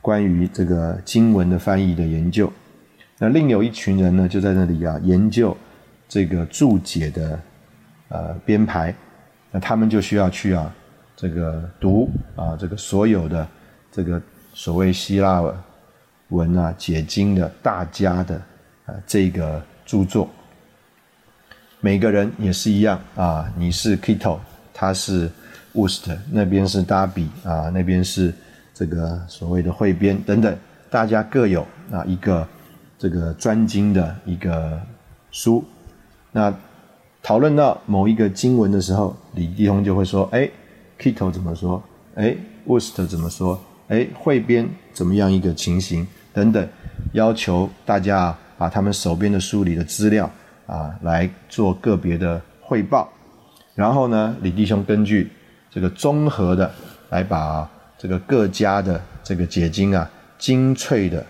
[0.00, 2.52] 关于这个经文的翻译的研究。
[3.18, 5.56] 那另有一群人呢，就在那里啊研究
[6.08, 7.40] 这个注解的
[8.10, 8.94] 呃编排。
[9.50, 10.72] 那他们就需要去啊
[11.16, 13.44] 这个读啊这个所有的
[13.90, 15.42] 这个所谓希腊
[16.28, 18.36] 文啊解经的大家的
[18.86, 20.30] 啊这个著作。
[21.84, 24.38] 每个人也是一样啊，你是 Kito，
[24.72, 25.30] 他是
[25.74, 28.32] Wust，那边是 Darby 啊，那边是
[28.72, 30.56] 这个所谓的汇编等等，
[30.88, 31.60] 大家各有
[31.92, 32.48] 啊一个
[32.98, 34.80] 这个专精的一个
[35.30, 35.62] 书。
[36.32, 36.50] 那
[37.22, 40.48] 讨论到某一个经文的时候，李弟兄就会说：“哎
[40.98, 41.82] ，Kito 怎么说？
[42.14, 42.34] 哎
[42.66, 43.60] ，Wust 怎么说？
[43.88, 46.66] 哎，汇编怎么样一个情形等等，
[47.12, 50.30] 要求大家把他们手边的书里的资料
[50.66, 53.08] 啊来做个别的汇报，
[53.74, 55.30] 然后呢，李弟兄根据
[55.70, 56.70] 这个综合的
[57.10, 61.24] 来把这个各家的这个解经啊精粹的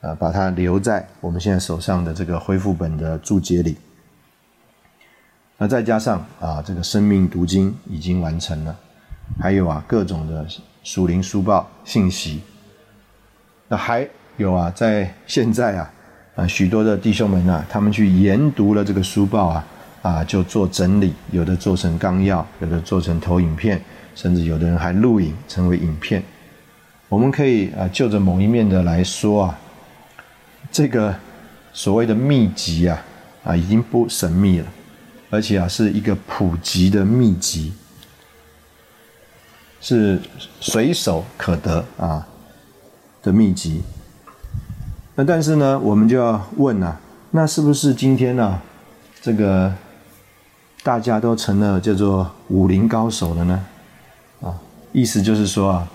[0.00, 3.76] 啊把它留在我们现在手上的这个恢复本的注解里。
[5.58, 8.76] 那再加上啊，这个生命读经已经完成了，
[9.40, 10.44] 还有啊各种的
[10.82, 12.42] 属灵书报信息。
[13.68, 15.92] 那还有啊，在现在啊，
[16.34, 19.66] 啊许多的弟兄们啊，他们去研读了这个书报啊，
[20.00, 23.82] 啊就做整理，有的做成纲要，有的做成投影片，
[24.14, 26.22] 甚至有的人还录影成为影片。
[27.08, 29.58] 我们可以啊就着某一面的来说啊，
[30.70, 31.14] 这个
[31.74, 33.04] 所谓的秘籍啊，
[33.44, 34.66] 啊已经不神秘了。
[35.28, 37.72] 而且啊，是一个普及的秘籍，
[39.80, 40.20] 是
[40.60, 42.26] 随手可得啊
[43.22, 43.82] 的秘籍。
[45.24, 46.98] 但是呢，我们就要问啊，
[47.30, 48.60] 那是不是今天呢，
[49.20, 49.72] 这个
[50.82, 53.64] 大家都成了叫做武林高手了呢？
[54.40, 54.54] 啊，
[54.92, 55.88] 意思就是说啊，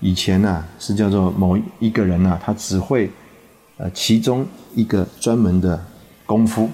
[0.00, 3.10] 以前呢是叫做某一个人呐，他只会
[3.76, 5.82] 呃其中一个专门的
[6.26, 6.70] 功夫。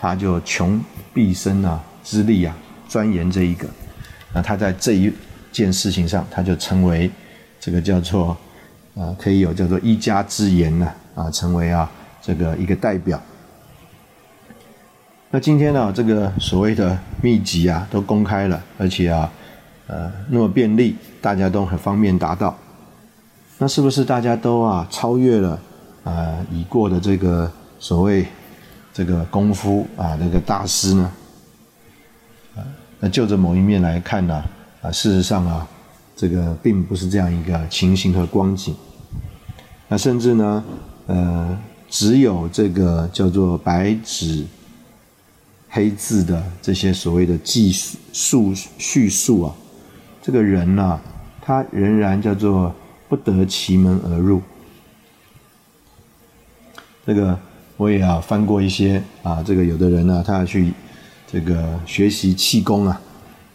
[0.00, 0.80] 他就穷
[1.12, 3.66] 毕生啊之力啊钻研这一个，
[4.32, 5.12] 那他在这一
[5.50, 7.10] 件事情上，他就成为
[7.58, 8.36] 这个叫做
[8.96, 11.90] 啊可以有叫做一家之言呐啊成为啊
[12.22, 13.20] 这个一个代表。
[15.30, 19.30] 那今天呢这个所谓的秘籍啊都公开了，而且啊
[19.88, 22.56] 呃那么便利，大家都很方便达到。
[23.58, 25.60] 那是不是大家都啊超越了
[26.04, 27.50] 啊已过的这个
[27.80, 28.24] 所谓？
[28.90, 31.12] 这个功夫啊，那个大师呢？
[32.56, 32.66] 啊，
[32.98, 34.44] 那就着某一面来看呢，
[34.82, 35.64] 啊，事实上啊，
[36.16, 38.74] 这个并不是这样一个情形和光景。
[39.86, 40.64] 那甚至呢，
[41.08, 41.58] 呃，
[41.90, 44.46] 只有这个叫做白纸
[45.68, 47.72] 黑字的这些所谓的记
[48.12, 49.54] 述叙述啊，
[50.22, 51.00] 这个人呢，
[51.42, 52.72] 他仍然叫做
[53.08, 54.40] 不得其门而入。
[57.04, 57.36] 这个。
[57.78, 60.72] 我也要翻过一些啊，这个有的人呢，他要去
[61.30, 63.00] 这个学习气功啊，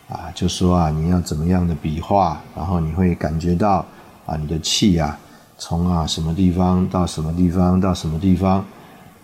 [0.07, 3.85] 啊，就说啊，你要怎么样的笔画，然后你会感觉到
[4.25, 5.19] 啊，你的气啊，
[5.65, 8.57] 从啊什么地方到什么地方到什么地方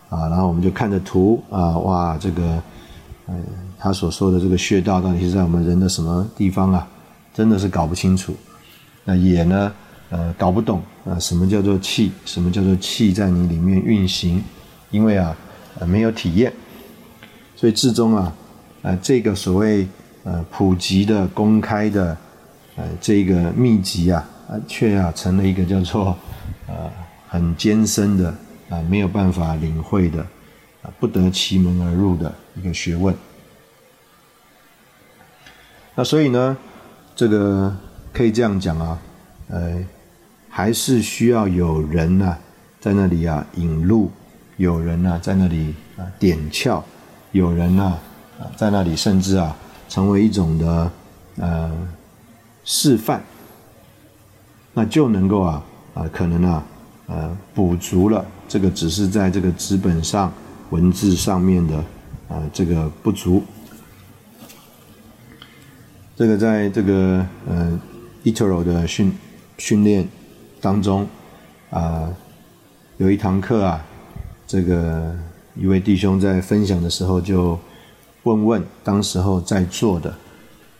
[0.08, 2.64] 啊，然后我们就看着图啊，哇，这个
[3.26, 3.36] 呃，
[3.78, 6.88] 他所说的这个穴道到底是在我们人的什么地方啊？
[7.34, 8.34] 真的是搞不清楚。
[9.04, 9.70] 那也呢，
[10.12, 12.10] 呃，搞不懂啊，什么叫做气？
[12.24, 14.42] 什么叫做气在你里面运行？
[14.92, 15.36] 因为啊，
[15.78, 16.54] 呃，没有体验，
[17.58, 18.34] 所以至终啊，
[18.84, 19.86] 呃，这个所谓
[20.24, 22.16] 呃普及的、公开的，
[22.78, 26.18] 呃，这个秘籍啊，啊，却啊成了一个叫做
[26.68, 26.92] 呃
[27.28, 28.34] 很艰深的
[28.70, 30.22] 啊，没有办法领会的
[30.82, 33.16] 啊，不得其门而入的一个学问。
[35.94, 36.58] 那所以呢，
[37.16, 37.76] 这个
[38.12, 39.00] 可以这样讲啊，
[39.50, 39.86] 呃，
[40.50, 42.36] 还是需要有人呢
[42.80, 44.12] 在那里啊引路。
[44.58, 46.84] 有人呢在那里啊点窍，
[47.32, 47.98] 有人呢
[48.38, 49.56] 啊在那里甚至啊
[49.88, 50.92] 成为一种的
[51.38, 51.88] 呃
[52.66, 53.24] 示范，
[54.74, 56.64] 那就能够啊啊可能啊
[57.08, 60.32] 呃补足了这个只是在这个纸本上
[60.70, 61.78] 文字上面的
[62.28, 63.44] 啊这个不足。
[66.16, 67.80] 这个在这个呃
[68.24, 69.14] Etoro 的训
[69.58, 70.08] 训练
[70.60, 71.08] 当中
[71.70, 72.10] 啊
[72.98, 73.86] 有一堂课啊。
[74.52, 75.16] 这个
[75.54, 77.60] 一位弟兄在分享的时候，就
[78.24, 80.12] 问问当时候在座的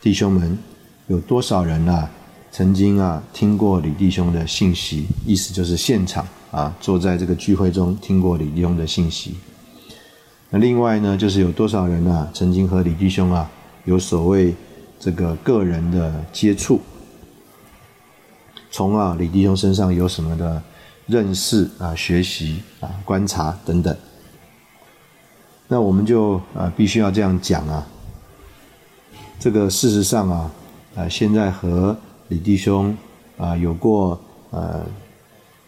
[0.00, 0.58] 弟兄们，
[1.06, 2.10] 有多少人啊，
[2.50, 5.06] 曾经啊听过李弟兄的信息？
[5.24, 9.36] 意思就是现场啊，坐在这个聚会中听过李弟兄的信息。
[10.50, 13.50] 那另外呢，就是有多少人啊，曾经和李弟兄啊
[13.84, 14.54] 有所谓
[14.98, 16.80] 这个个人的接触，
[18.70, 20.62] 从啊李弟兄身上有什么的？
[21.06, 23.96] 认识啊，学习啊，观察等等。
[25.66, 27.84] 那我们就啊，必须要这样讲啊。
[29.40, 30.52] 这个事实上啊，
[30.94, 31.98] 啊，现在和
[32.30, 32.96] 李弟兄
[33.36, 34.18] 啊有过
[34.48, 34.80] 呃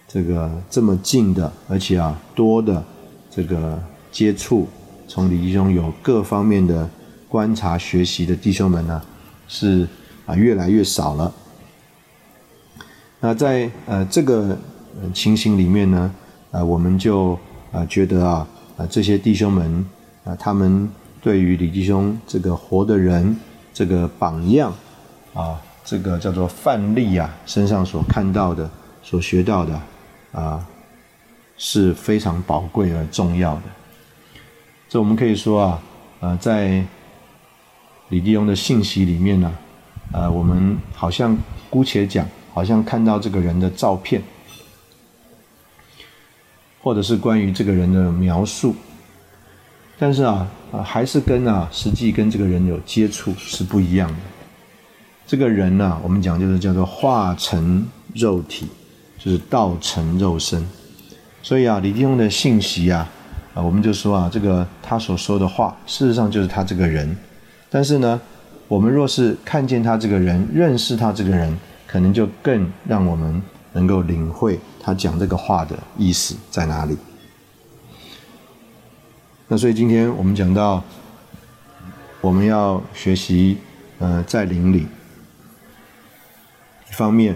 [0.08, 2.82] 这个这么近的，而且啊多的
[3.30, 3.78] 这个
[4.10, 4.66] 接触，
[5.06, 6.88] 从李弟兄有各方面的
[7.28, 9.02] 观察学习的弟兄们呢，
[9.46, 9.86] 是
[10.24, 11.30] 啊越来越少了。
[13.20, 14.56] 那在呃这个。
[15.14, 16.14] 情形里面呢，
[16.50, 17.32] 啊，我们就
[17.72, 18.46] 啊觉得啊，
[18.76, 19.86] 啊这些弟兄们
[20.22, 20.86] 啊，他们
[21.22, 23.34] 对于李弟兄这个活的人
[23.72, 24.70] 这个榜样
[25.32, 28.70] 啊，这个叫做范例啊身上所看到的、
[29.02, 29.80] 所学到的
[30.32, 30.64] 啊，
[31.56, 33.62] 是非常宝贵而重要的。
[34.88, 35.82] 这我们可以说啊，
[36.20, 36.84] 呃，在
[38.08, 39.52] 李弟兄的信息里面呢，
[40.12, 41.36] 呃，我们好像
[41.70, 44.22] 姑且讲，好像看到这个人的照片，
[46.82, 48.76] 或者是关于这个人的描述，
[49.98, 50.46] 但是，啊，
[50.84, 54.31] 还是跟啊实际跟这个人有接触是不一样的。
[55.26, 58.66] 这个人呢，我们讲就是叫做化成肉体，
[59.18, 60.66] 就是道成肉身。
[61.42, 63.08] 所以啊，李弟兄的信息啊，
[63.54, 67.16] 啊，我们就说啊，这个他所说的话，事实上就是他这个人。
[67.70, 68.20] 但是呢，
[68.68, 71.56] 我们若是看见他这个人，认识他这个人，
[71.86, 73.42] 可能就更让我们
[73.72, 76.96] 能够领会他讲这个话的意思在哪里。
[79.48, 80.84] 那所以今天我们讲到，
[82.20, 83.56] 我们要学习，
[83.98, 84.86] 呃，在灵里。
[86.92, 87.34] 一方面，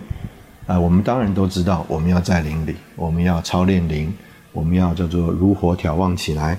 [0.66, 4.12] 啊，我们当然都知道，我们要在灵里，我们要操练灵，
[4.52, 6.58] 我们要叫做如火眺望起来，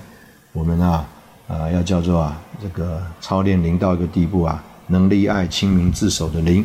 [0.52, 1.06] 我们啊。
[1.46, 6.62] 啊，要叫做啊，这个操练灵到一个地步啊，能力爱亲民自守的灵。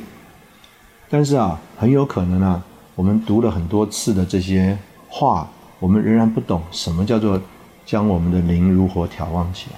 [1.10, 2.62] 但是啊，很有可能啊，
[2.94, 4.78] 我们读了很多次的这些
[5.08, 5.48] 话，
[5.80, 7.42] 我们仍然不懂什么叫做
[7.86, 9.78] 将我们的灵如何眺望起来。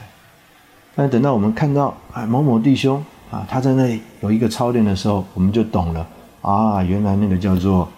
[0.96, 6.08] 但等到我们看到啊某某弟兄啊，他在那里有一个操练的时候，我们就懂了
[6.46, 7.92] 啊，原来那个叫做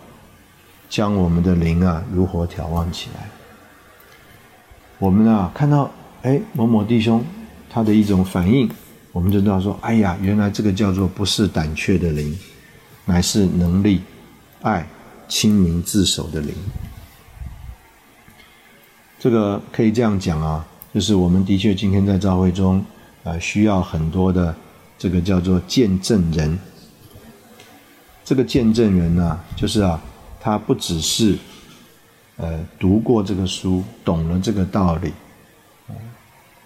[0.89, 3.27] 将我们的灵啊如何眺望起来。
[4.99, 5.91] 我们啊看到。
[6.23, 7.23] 哎，某某弟兄，
[7.69, 8.67] 他的一种反应，
[9.13, 12.37] 我们就知道说，哎呀，原来这个叫做不是胆怯的灵，
[13.05, 14.01] 乃是能力、
[14.63, 14.85] 爱、
[15.29, 16.53] 亲民自守的灵。
[19.19, 22.83] 这个可以这样讲啊，就是我们的确今天在教会中，
[23.23, 24.53] 啊，需要很多的
[24.97, 26.59] 这个叫做见证人。
[28.27, 29.97] 这个见证人呢，就是啊，
[30.37, 31.37] 他不只是，
[32.35, 35.13] 呃，读过这个书，懂了这个道理。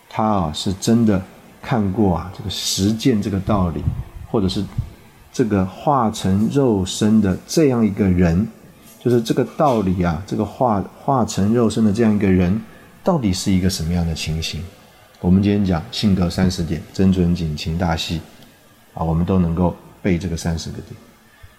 [0.09, 1.21] 他啊是真的
[1.61, 3.83] 看过啊这个实践这个道理，
[4.31, 4.65] 或者是
[5.31, 8.47] 这个化成肉身的这样一个人，
[8.99, 12.59] 就是这个道理啊，这个化化成肉身的这样一个人，
[13.03, 14.63] 到底是一个什么样的情形？
[15.19, 18.19] 我们今天讲性格三十点，真准谨情大戏，
[18.95, 20.95] 啊，我们都能够背这个三十个点。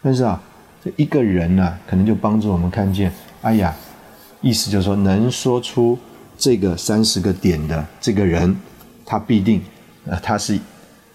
[0.02, 0.40] 但是啊，
[0.84, 3.74] 这一个人呢，可能就帮助我们看见，哎呀，
[4.40, 5.98] 意思就是说能说出。
[6.38, 8.56] 这个三十个点的这个人，
[9.06, 9.62] 他必定，
[10.06, 10.58] 呃，他是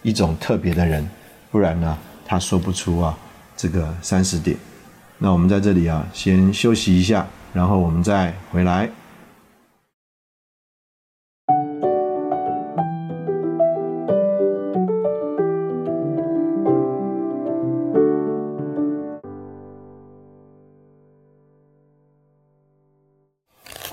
[0.02, 1.06] 一种特别的人，
[1.52, 3.18] 不然呢，他说不出啊
[3.58, 4.56] 这个三十点。
[5.18, 8.90] 那我们在这里啊，先休息一下，然后我们再回来。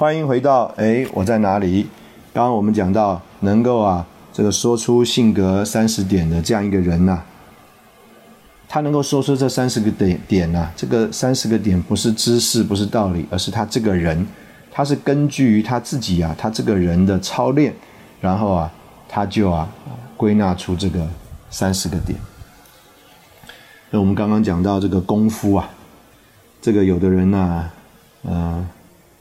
[0.05, 1.87] 欢迎回到哎，我在哪里？
[2.35, 7.23] 刚刚我们讲到，能够啊，这个说出性格三十点的这样一个人呐，
[8.69, 14.27] 他能够说出这三十个点点呐，这个三十个点不是知识，不是道理，而是他这个人，
[14.71, 17.75] 他是根据于他自己啊，他这个人的操练，
[18.21, 18.71] 然后啊，
[19.09, 19.67] 他就啊
[20.19, 21.09] 归纳出这个
[21.49, 22.19] 三十个点。
[23.89, 25.71] 那我们刚刚讲到这个功夫啊，
[26.61, 27.71] 这个有的人呢，
[28.25, 28.67] 嗯。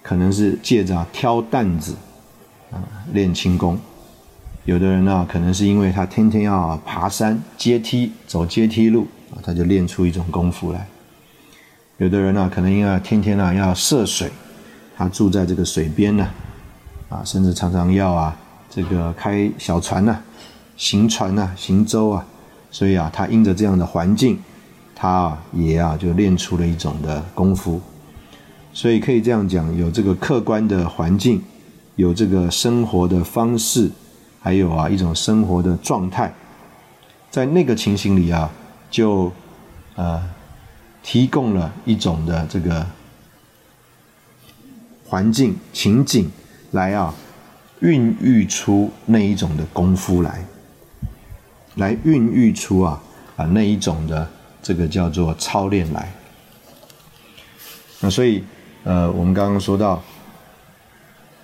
[0.03, 1.95] 可能是借着挑担子
[2.69, 2.77] 啊
[3.13, 3.79] 练轻功，
[4.65, 10.85] 有的人呢可能是因为他天天要爬山阶梯走阶梯路啊，他就练出一种功夫来。
[11.97, 14.29] 有的人呢可能因为天天呢要涉水，
[14.97, 16.27] 他住在这个水边呢，
[17.07, 18.37] 啊，甚至常常要啊
[18.69, 20.19] 这个开小船呐、
[20.75, 22.25] 行船呐、行舟啊，
[22.69, 24.37] 所以啊他因着这样的环境，
[24.93, 27.79] 他也啊就练出了一种的功夫。
[28.76, 31.39] 所以可以这样讲，有这个客观的环境，
[31.95, 33.89] 有这个生活的方式，
[34.41, 36.34] 还有啊一种生活的状态，
[37.30, 38.51] 在那个情形里啊，
[38.89, 39.32] 就
[39.95, 40.28] 呃
[41.03, 42.84] 提供了一种的这个
[45.05, 46.32] 环境情景
[46.71, 47.13] 来啊
[47.82, 50.43] 孕育出那一种的功夫来，
[51.76, 53.03] 来孕育出啊
[53.38, 54.28] 啊那一种的
[54.63, 56.11] 这个叫做操练来。
[57.99, 58.43] 那所以。
[58.86, 60.03] 呃，我们刚刚说到，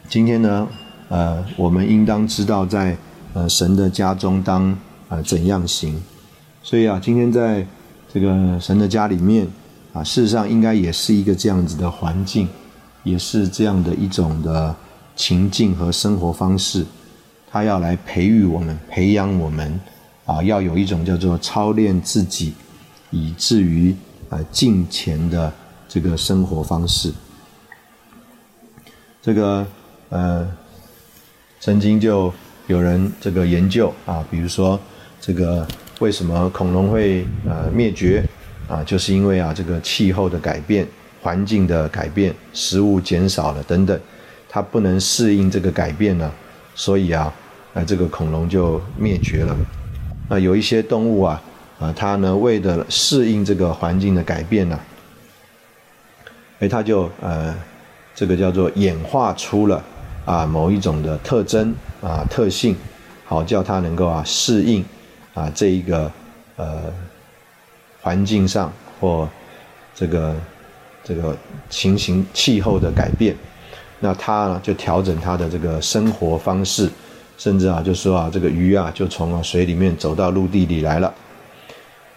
[0.10, 0.68] 今天呢，
[1.08, 2.98] 呃，我们应当知道在
[3.34, 4.78] 呃神的家中当
[5.08, 5.98] 啊怎样行，
[6.62, 7.66] 所以啊，今天在
[8.14, 9.48] 这个神的家里面
[9.94, 12.46] 啊，事实上应该也是一个这样子的环境，
[13.06, 14.76] 也是这样的一种的
[15.16, 16.86] 情境和生活方式，
[17.50, 19.80] 他要来培育我们，培养我们
[20.26, 22.54] 啊，要有一种叫做操练自己
[23.12, 23.96] 以至于
[24.30, 25.50] 啊敬虔的
[25.88, 27.14] 这个生活方式。
[29.22, 29.68] 这个
[30.08, 30.50] 呃，
[31.60, 32.34] 曾经就
[32.68, 34.80] 有人这个研究啊，比如说
[35.20, 35.68] 这个
[36.00, 38.24] 为什么恐龙会呃灭绝
[38.70, 40.88] 啊，就是因为啊这个气候的改变、
[41.22, 44.00] 环境的改变、食物减少了等等，
[44.48, 46.32] 它不能适应这个改变呢，
[46.74, 47.34] 所以啊，
[47.74, 49.54] 呃这个恐龙就灭绝了。
[50.30, 51.42] 那有一些动物啊，
[51.78, 54.80] 啊它呢为了适应这个环境的改变呢，
[56.60, 57.54] 哎它就呃。
[58.20, 59.82] 这个叫做演化出了
[60.26, 62.76] 啊某一种的特征啊特性，
[63.24, 64.84] 好叫它能够啊适应
[65.34, 66.12] 啊这一个
[66.58, 66.82] 呃
[68.02, 69.26] 环境上或
[69.96, 70.36] 这个
[71.02, 71.34] 这个
[71.70, 73.34] 情形气候的改变，
[74.02, 76.90] 那它呢就调整它的这个生活方式，
[77.38, 81.14] 甚至啊就说啊这个鱼啊就从啊水里面走到陆地里来了。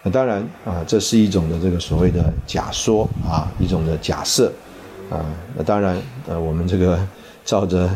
[0.01, 4.51] 那当然啊这是一种的这个所谓的假说啊一种的假设。
[5.09, 5.25] 啊，
[5.55, 5.97] 那当然，
[6.27, 6.99] 呃，我们这个
[7.45, 7.89] 照着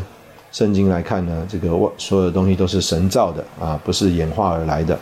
[0.51, 4.97] 圣经来看呢，这个我所有的东西都是神造的啊，不是演化而来的。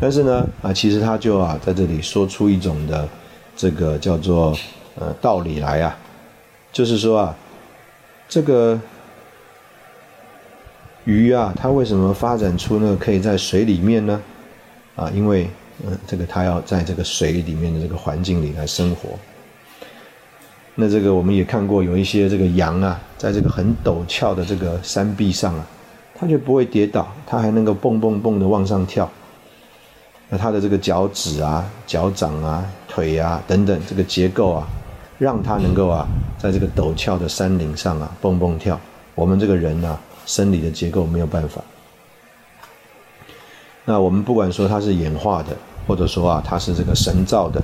[0.00, 3.08] 但是呢，啊，其实他就啊，在这里说出一种的
[3.56, 4.56] 这个叫做
[4.98, 5.96] 呃道理来啊，
[6.72, 7.36] 就是说啊，
[8.28, 8.78] 这个
[11.04, 14.20] 鱼啊，它为什么发展出呢可以在水里面呢？
[14.96, 15.48] 啊，因为
[15.86, 19.10] 嗯，这个它要在这个水里面的这个环境里来生活。
[20.78, 25.66] 那这个我们也看过，有一些这个羊啊，在这个很陡峭的这个山壁上啊，
[26.14, 29.10] 它就不会跌倒，它还能够蹦蹦蹦的往上跳。
[30.28, 34.68] 那它的这个脚趾啊、脚掌啊、腿啊等等这个结构啊，
[35.18, 36.06] 让它能够啊，
[36.36, 38.78] 在这个陡峭的山岭上啊蹦蹦跳。
[39.14, 41.62] 我们这个人呢，生理的结构没有办法。
[43.86, 45.56] 那我们不管说它是演化的，
[45.86, 47.62] 或者说啊，它是这个神造的。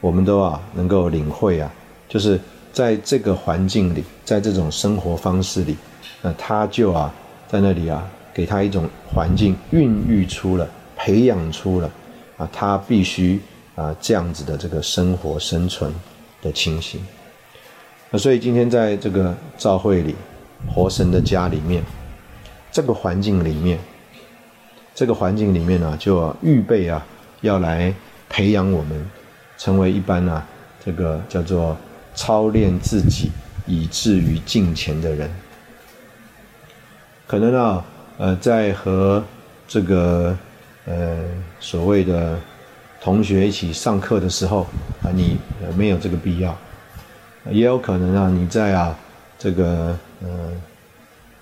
[0.00, 1.72] 我们都啊能够领会啊，
[2.08, 2.38] 就是
[2.72, 5.76] 在这个环境里，在这种生活方式里，
[6.20, 7.12] 那他就啊
[7.48, 11.90] 在那里啊，给他一种环境，孕育出了，培养出了
[12.36, 13.40] 啊，他必须
[13.74, 15.92] 啊这样子的这个生活生存
[16.42, 17.00] 的情形。
[18.10, 20.14] 那所以今天在这个教会里，
[20.68, 21.82] 活神的家里面，
[22.70, 23.78] 这个环境里面，
[24.94, 27.04] 这个环境里面呢，就预备啊
[27.40, 27.92] 要来
[28.28, 29.10] 培养我们。
[29.58, 30.42] 成为一般呢，
[30.84, 31.76] 这个叫做
[32.14, 33.30] 操练自己
[33.66, 35.30] 以至于敬虔的人，
[37.26, 37.84] 可能啊，
[38.18, 39.22] 呃，在和
[39.66, 40.36] 这个
[40.84, 41.18] 呃
[41.58, 42.38] 所谓的
[43.00, 44.66] 同学一起上课的时候
[45.02, 45.38] 啊，你
[45.76, 46.56] 没有这个必要，
[47.50, 48.96] 也有可能啊，你在啊
[49.38, 50.28] 这个呃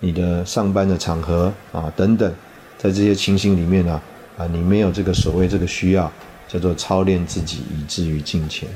[0.00, 2.32] 你的上班的场合啊等等，
[2.78, 4.00] 在这些情形里面呢
[4.38, 6.10] 啊，你没有这个所谓这个需要。
[6.48, 8.68] 叫做操练自己以至于敬虔。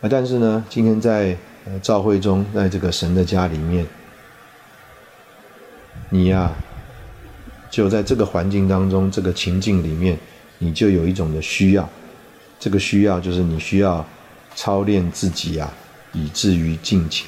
[0.00, 3.86] 啊，但是呢，今天在呃教会中，在这个神的家里面，
[6.10, 6.52] 你呀，
[7.70, 10.18] 就在这个环境当中，这个情境里面，
[10.58, 11.88] 你就有一种的需要。
[12.58, 14.04] 这个需要就是你需要
[14.54, 15.72] 操练自己啊，
[16.12, 17.26] 以至于敬虔。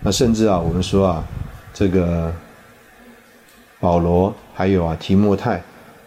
[0.00, 1.24] 那甚至啊，我们说啊，
[1.72, 2.34] 这个
[3.78, 5.62] 保罗还有啊提莫泰。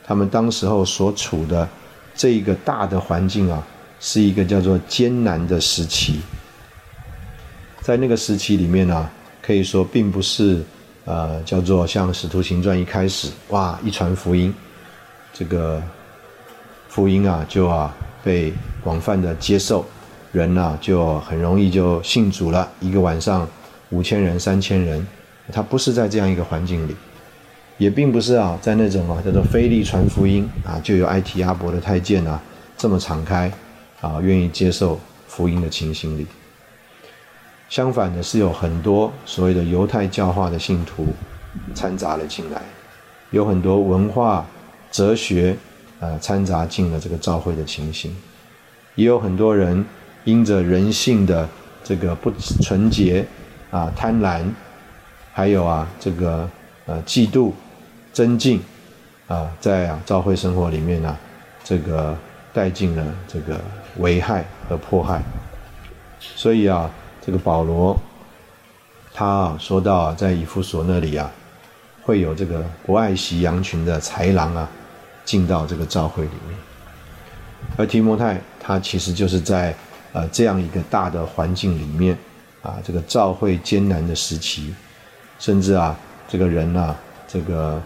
[0.06, 1.68] 他们当时候所处的
[2.14, 3.66] 这一个大的环境啊，
[4.00, 6.22] 是一个叫做艰难的时期。
[7.82, 9.10] 在那个时期里面呢，
[9.42, 10.64] 可以说并不是
[11.06, 14.54] 呃叫做像《使徒行传》一开始哇一传福音，
[15.34, 15.82] 这个
[16.88, 17.94] 福音啊就啊
[18.24, 18.54] 被
[18.84, 19.86] 广泛的接受，
[20.32, 23.48] 人呐就很容易就信主了，一个晚上
[23.90, 25.06] 五千人、三千人，
[25.52, 26.96] 他不是在这样一个环境里。
[27.78, 32.42] 也并不是啊，在那种啊叫做非利传福音啊，就有埃提阿伯的太监啊
[32.78, 33.52] 这么敞开
[34.00, 34.98] 啊，愿意接受
[35.28, 36.26] 福音的情形里。
[37.68, 41.08] 相反的是，有很多所谓的犹太教化的信徒
[41.74, 42.62] 掺杂了进来，
[43.32, 44.46] 有很多文化、
[44.90, 45.58] 哲学
[46.00, 48.16] 啊掺杂进了这个教会的情形，
[48.96, 49.84] 也有很多人
[50.24, 51.50] 因着人性的
[51.84, 53.26] 这个不纯洁
[53.70, 54.46] 啊、贪婪，
[55.34, 56.50] 还有啊这个
[56.86, 57.52] 呃嫉妒。
[58.16, 58.62] 增进
[59.28, 61.18] 啊，在啊教会生活里面呢，
[61.66, 62.18] 这个
[62.54, 63.60] 带进了这个
[63.98, 65.22] 危害和迫害，
[66.22, 66.90] 所以啊，
[67.22, 68.00] 这个保罗
[69.14, 71.30] 他啊说到啊，在以弗所那里啊，
[72.04, 74.70] 会有这个不爱惜羊群的豺狼啊，
[75.26, 76.58] 进到这个教会里面，
[77.76, 79.76] 而提摩太他其实就是在
[80.14, 82.18] 呃这样一个大的环境里面
[82.62, 84.74] 啊，这个教会艰难的时期，
[85.38, 85.94] 甚至啊
[86.30, 86.96] 这个人呢，
[87.28, 87.82] 这个。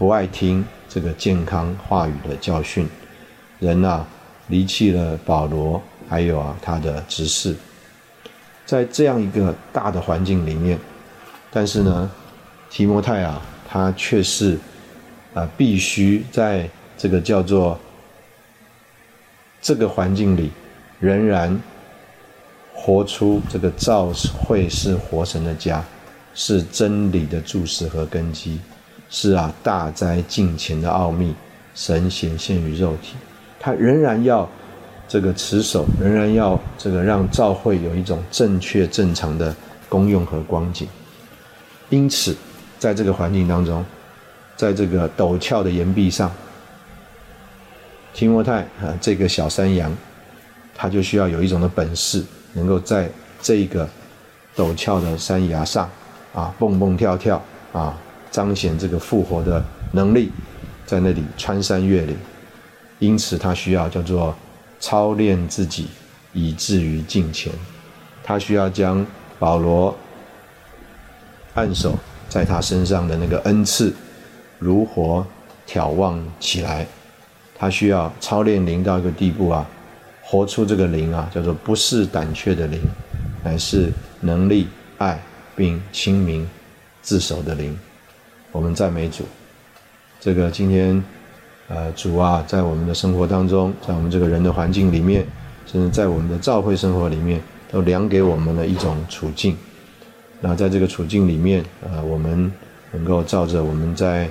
[0.00, 2.88] 不爱听这个健康话语的教训，
[3.58, 4.06] 人啊
[4.48, 7.54] 离弃了保罗，还有啊他的执事，
[8.64, 10.78] 在这样一个大的环境里面，
[11.50, 12.10] 但是呢，
[12.70, 14.58] 提摩太啊，他却是
[15.34, 17.78] 啊必须在这个叫做
[19.60, 20.50] 这个环境里，
[20.98, 21.60] 仍然
[22.72, 24.10] 活出这个教
[24.42, 25.84] 会是活神的家，
[26.32, 28.58] 是真理的注释和根基。
[29.10, 31.34] 是啊，大灾近前的奥秘，
[31.74, 33.16] 神显现于肉体，
[33.58, 34.48] 他仍然要
[35.08, 39.52] 这个持守，仍然要这个让教会有一种正确正常的
[39.88, 40.86] 功用和光景。
[41.88, 42.36] 因此，
[42.78, 43.84] 在这个环境当中，
[44.56, 46.30] 在这个陡峭的岩壁上，
[48.14, 49.92] 提摩太啊，这个小山羊，
[50.72, 53.10] 他就需要有一种的本事，能够在
[53.42, 53.88] 这个
[54.56, 55.90] 陡峭的山崖上
[56.32, 57.42] 啊，蹦蹦跳跳
[57.72, 57.98] 啊。
[58.30, 60.30] 彰显这个复活的能力，
[60.86, 62.16] 在那里穿山越岭，
[62.98, 64.34] 因此他需要叫做
[64.78, 65.88] 操练自己，
[66.32, 67.52] 以至于近前。
[68.22, 69.04] 他需要将
[69.38, 69.96] 保罗
[71.54, 73.92] 按手在他身上的那个恩赐
[74.58, 75.26] 如火
[75.66, 76.86] 挑望起来。
[77.58, 79.66] 他需要操练灵到一个地步啊，
[80.22, 82.80] 活出这个灵啊，叫做不是胆怯的灵，
[83.42, 84.68] 乃是能力、
[84.98, 85.20] 爱
[85.54, 86.48] 并清明
[87.02, 87.76] 自守的灵。
[88.52, 89.24] 我们赞美主，
[90.18, 91.02] 这个今天，
[91.68, 95.24] 呃，主啊，在我们的生活当中，在我们这个人的环境里面，
[95.66, 97.40] 甚至在我们的教会生活里面，
[97.70, 99.56] 都量给我们的一种处境。
[100.40, 102.52] 那在这个处境里面，呃，我们
[102.90, 104.28] 能够照着我们在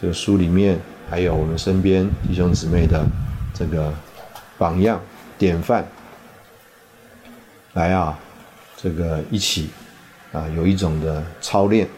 [0.00, 0.78] 这个书里面，
[1.10, 3.04] 还有我们身边弟兄姊妹的
[3.52, 3.92] 这个
[4.56, 5.00] 榜样
[5.36, 5.84] 典范，
[7.72, 8.16] 来啊，
[8.76, 9.70] 这个一起
[10.30, 11.88] 啊，有一种的操练。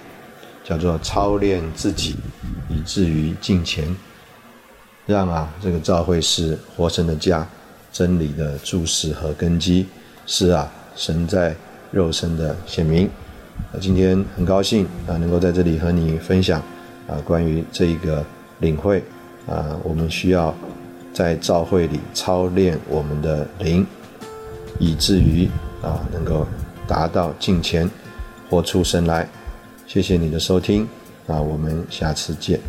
[0.68, 2.14] 叫做操练自己，
[2.68, 3.88] 以至于敬前，
[5.06, 7.48] 让啊这个教会是活神的家，
[7.90, 9.86] 真理的注释和根基，
[10.26, 11.56] 是啊神在
[11.90, 13.08] 肉身的显明。
[13.72, 16.60] 那今天很高兴啊能够在这里和你分享
[17.08, 18.22] 啊关于这一个
[18.58, 19.02] 领会
[19.46, 20.54] 啊我们需要
[21.14, 23.86] 在教会里操练我们的灵，
[24.78, 25.48] 以至于
[25.80, 26.46] 啊能够
[26.86, 27.88] 达到敬前，
[28.50, 29.26] 活出神来。
[29.88, 30.86] 谢谢你的收听，
[31.26, 32.60] 啊我们下次见。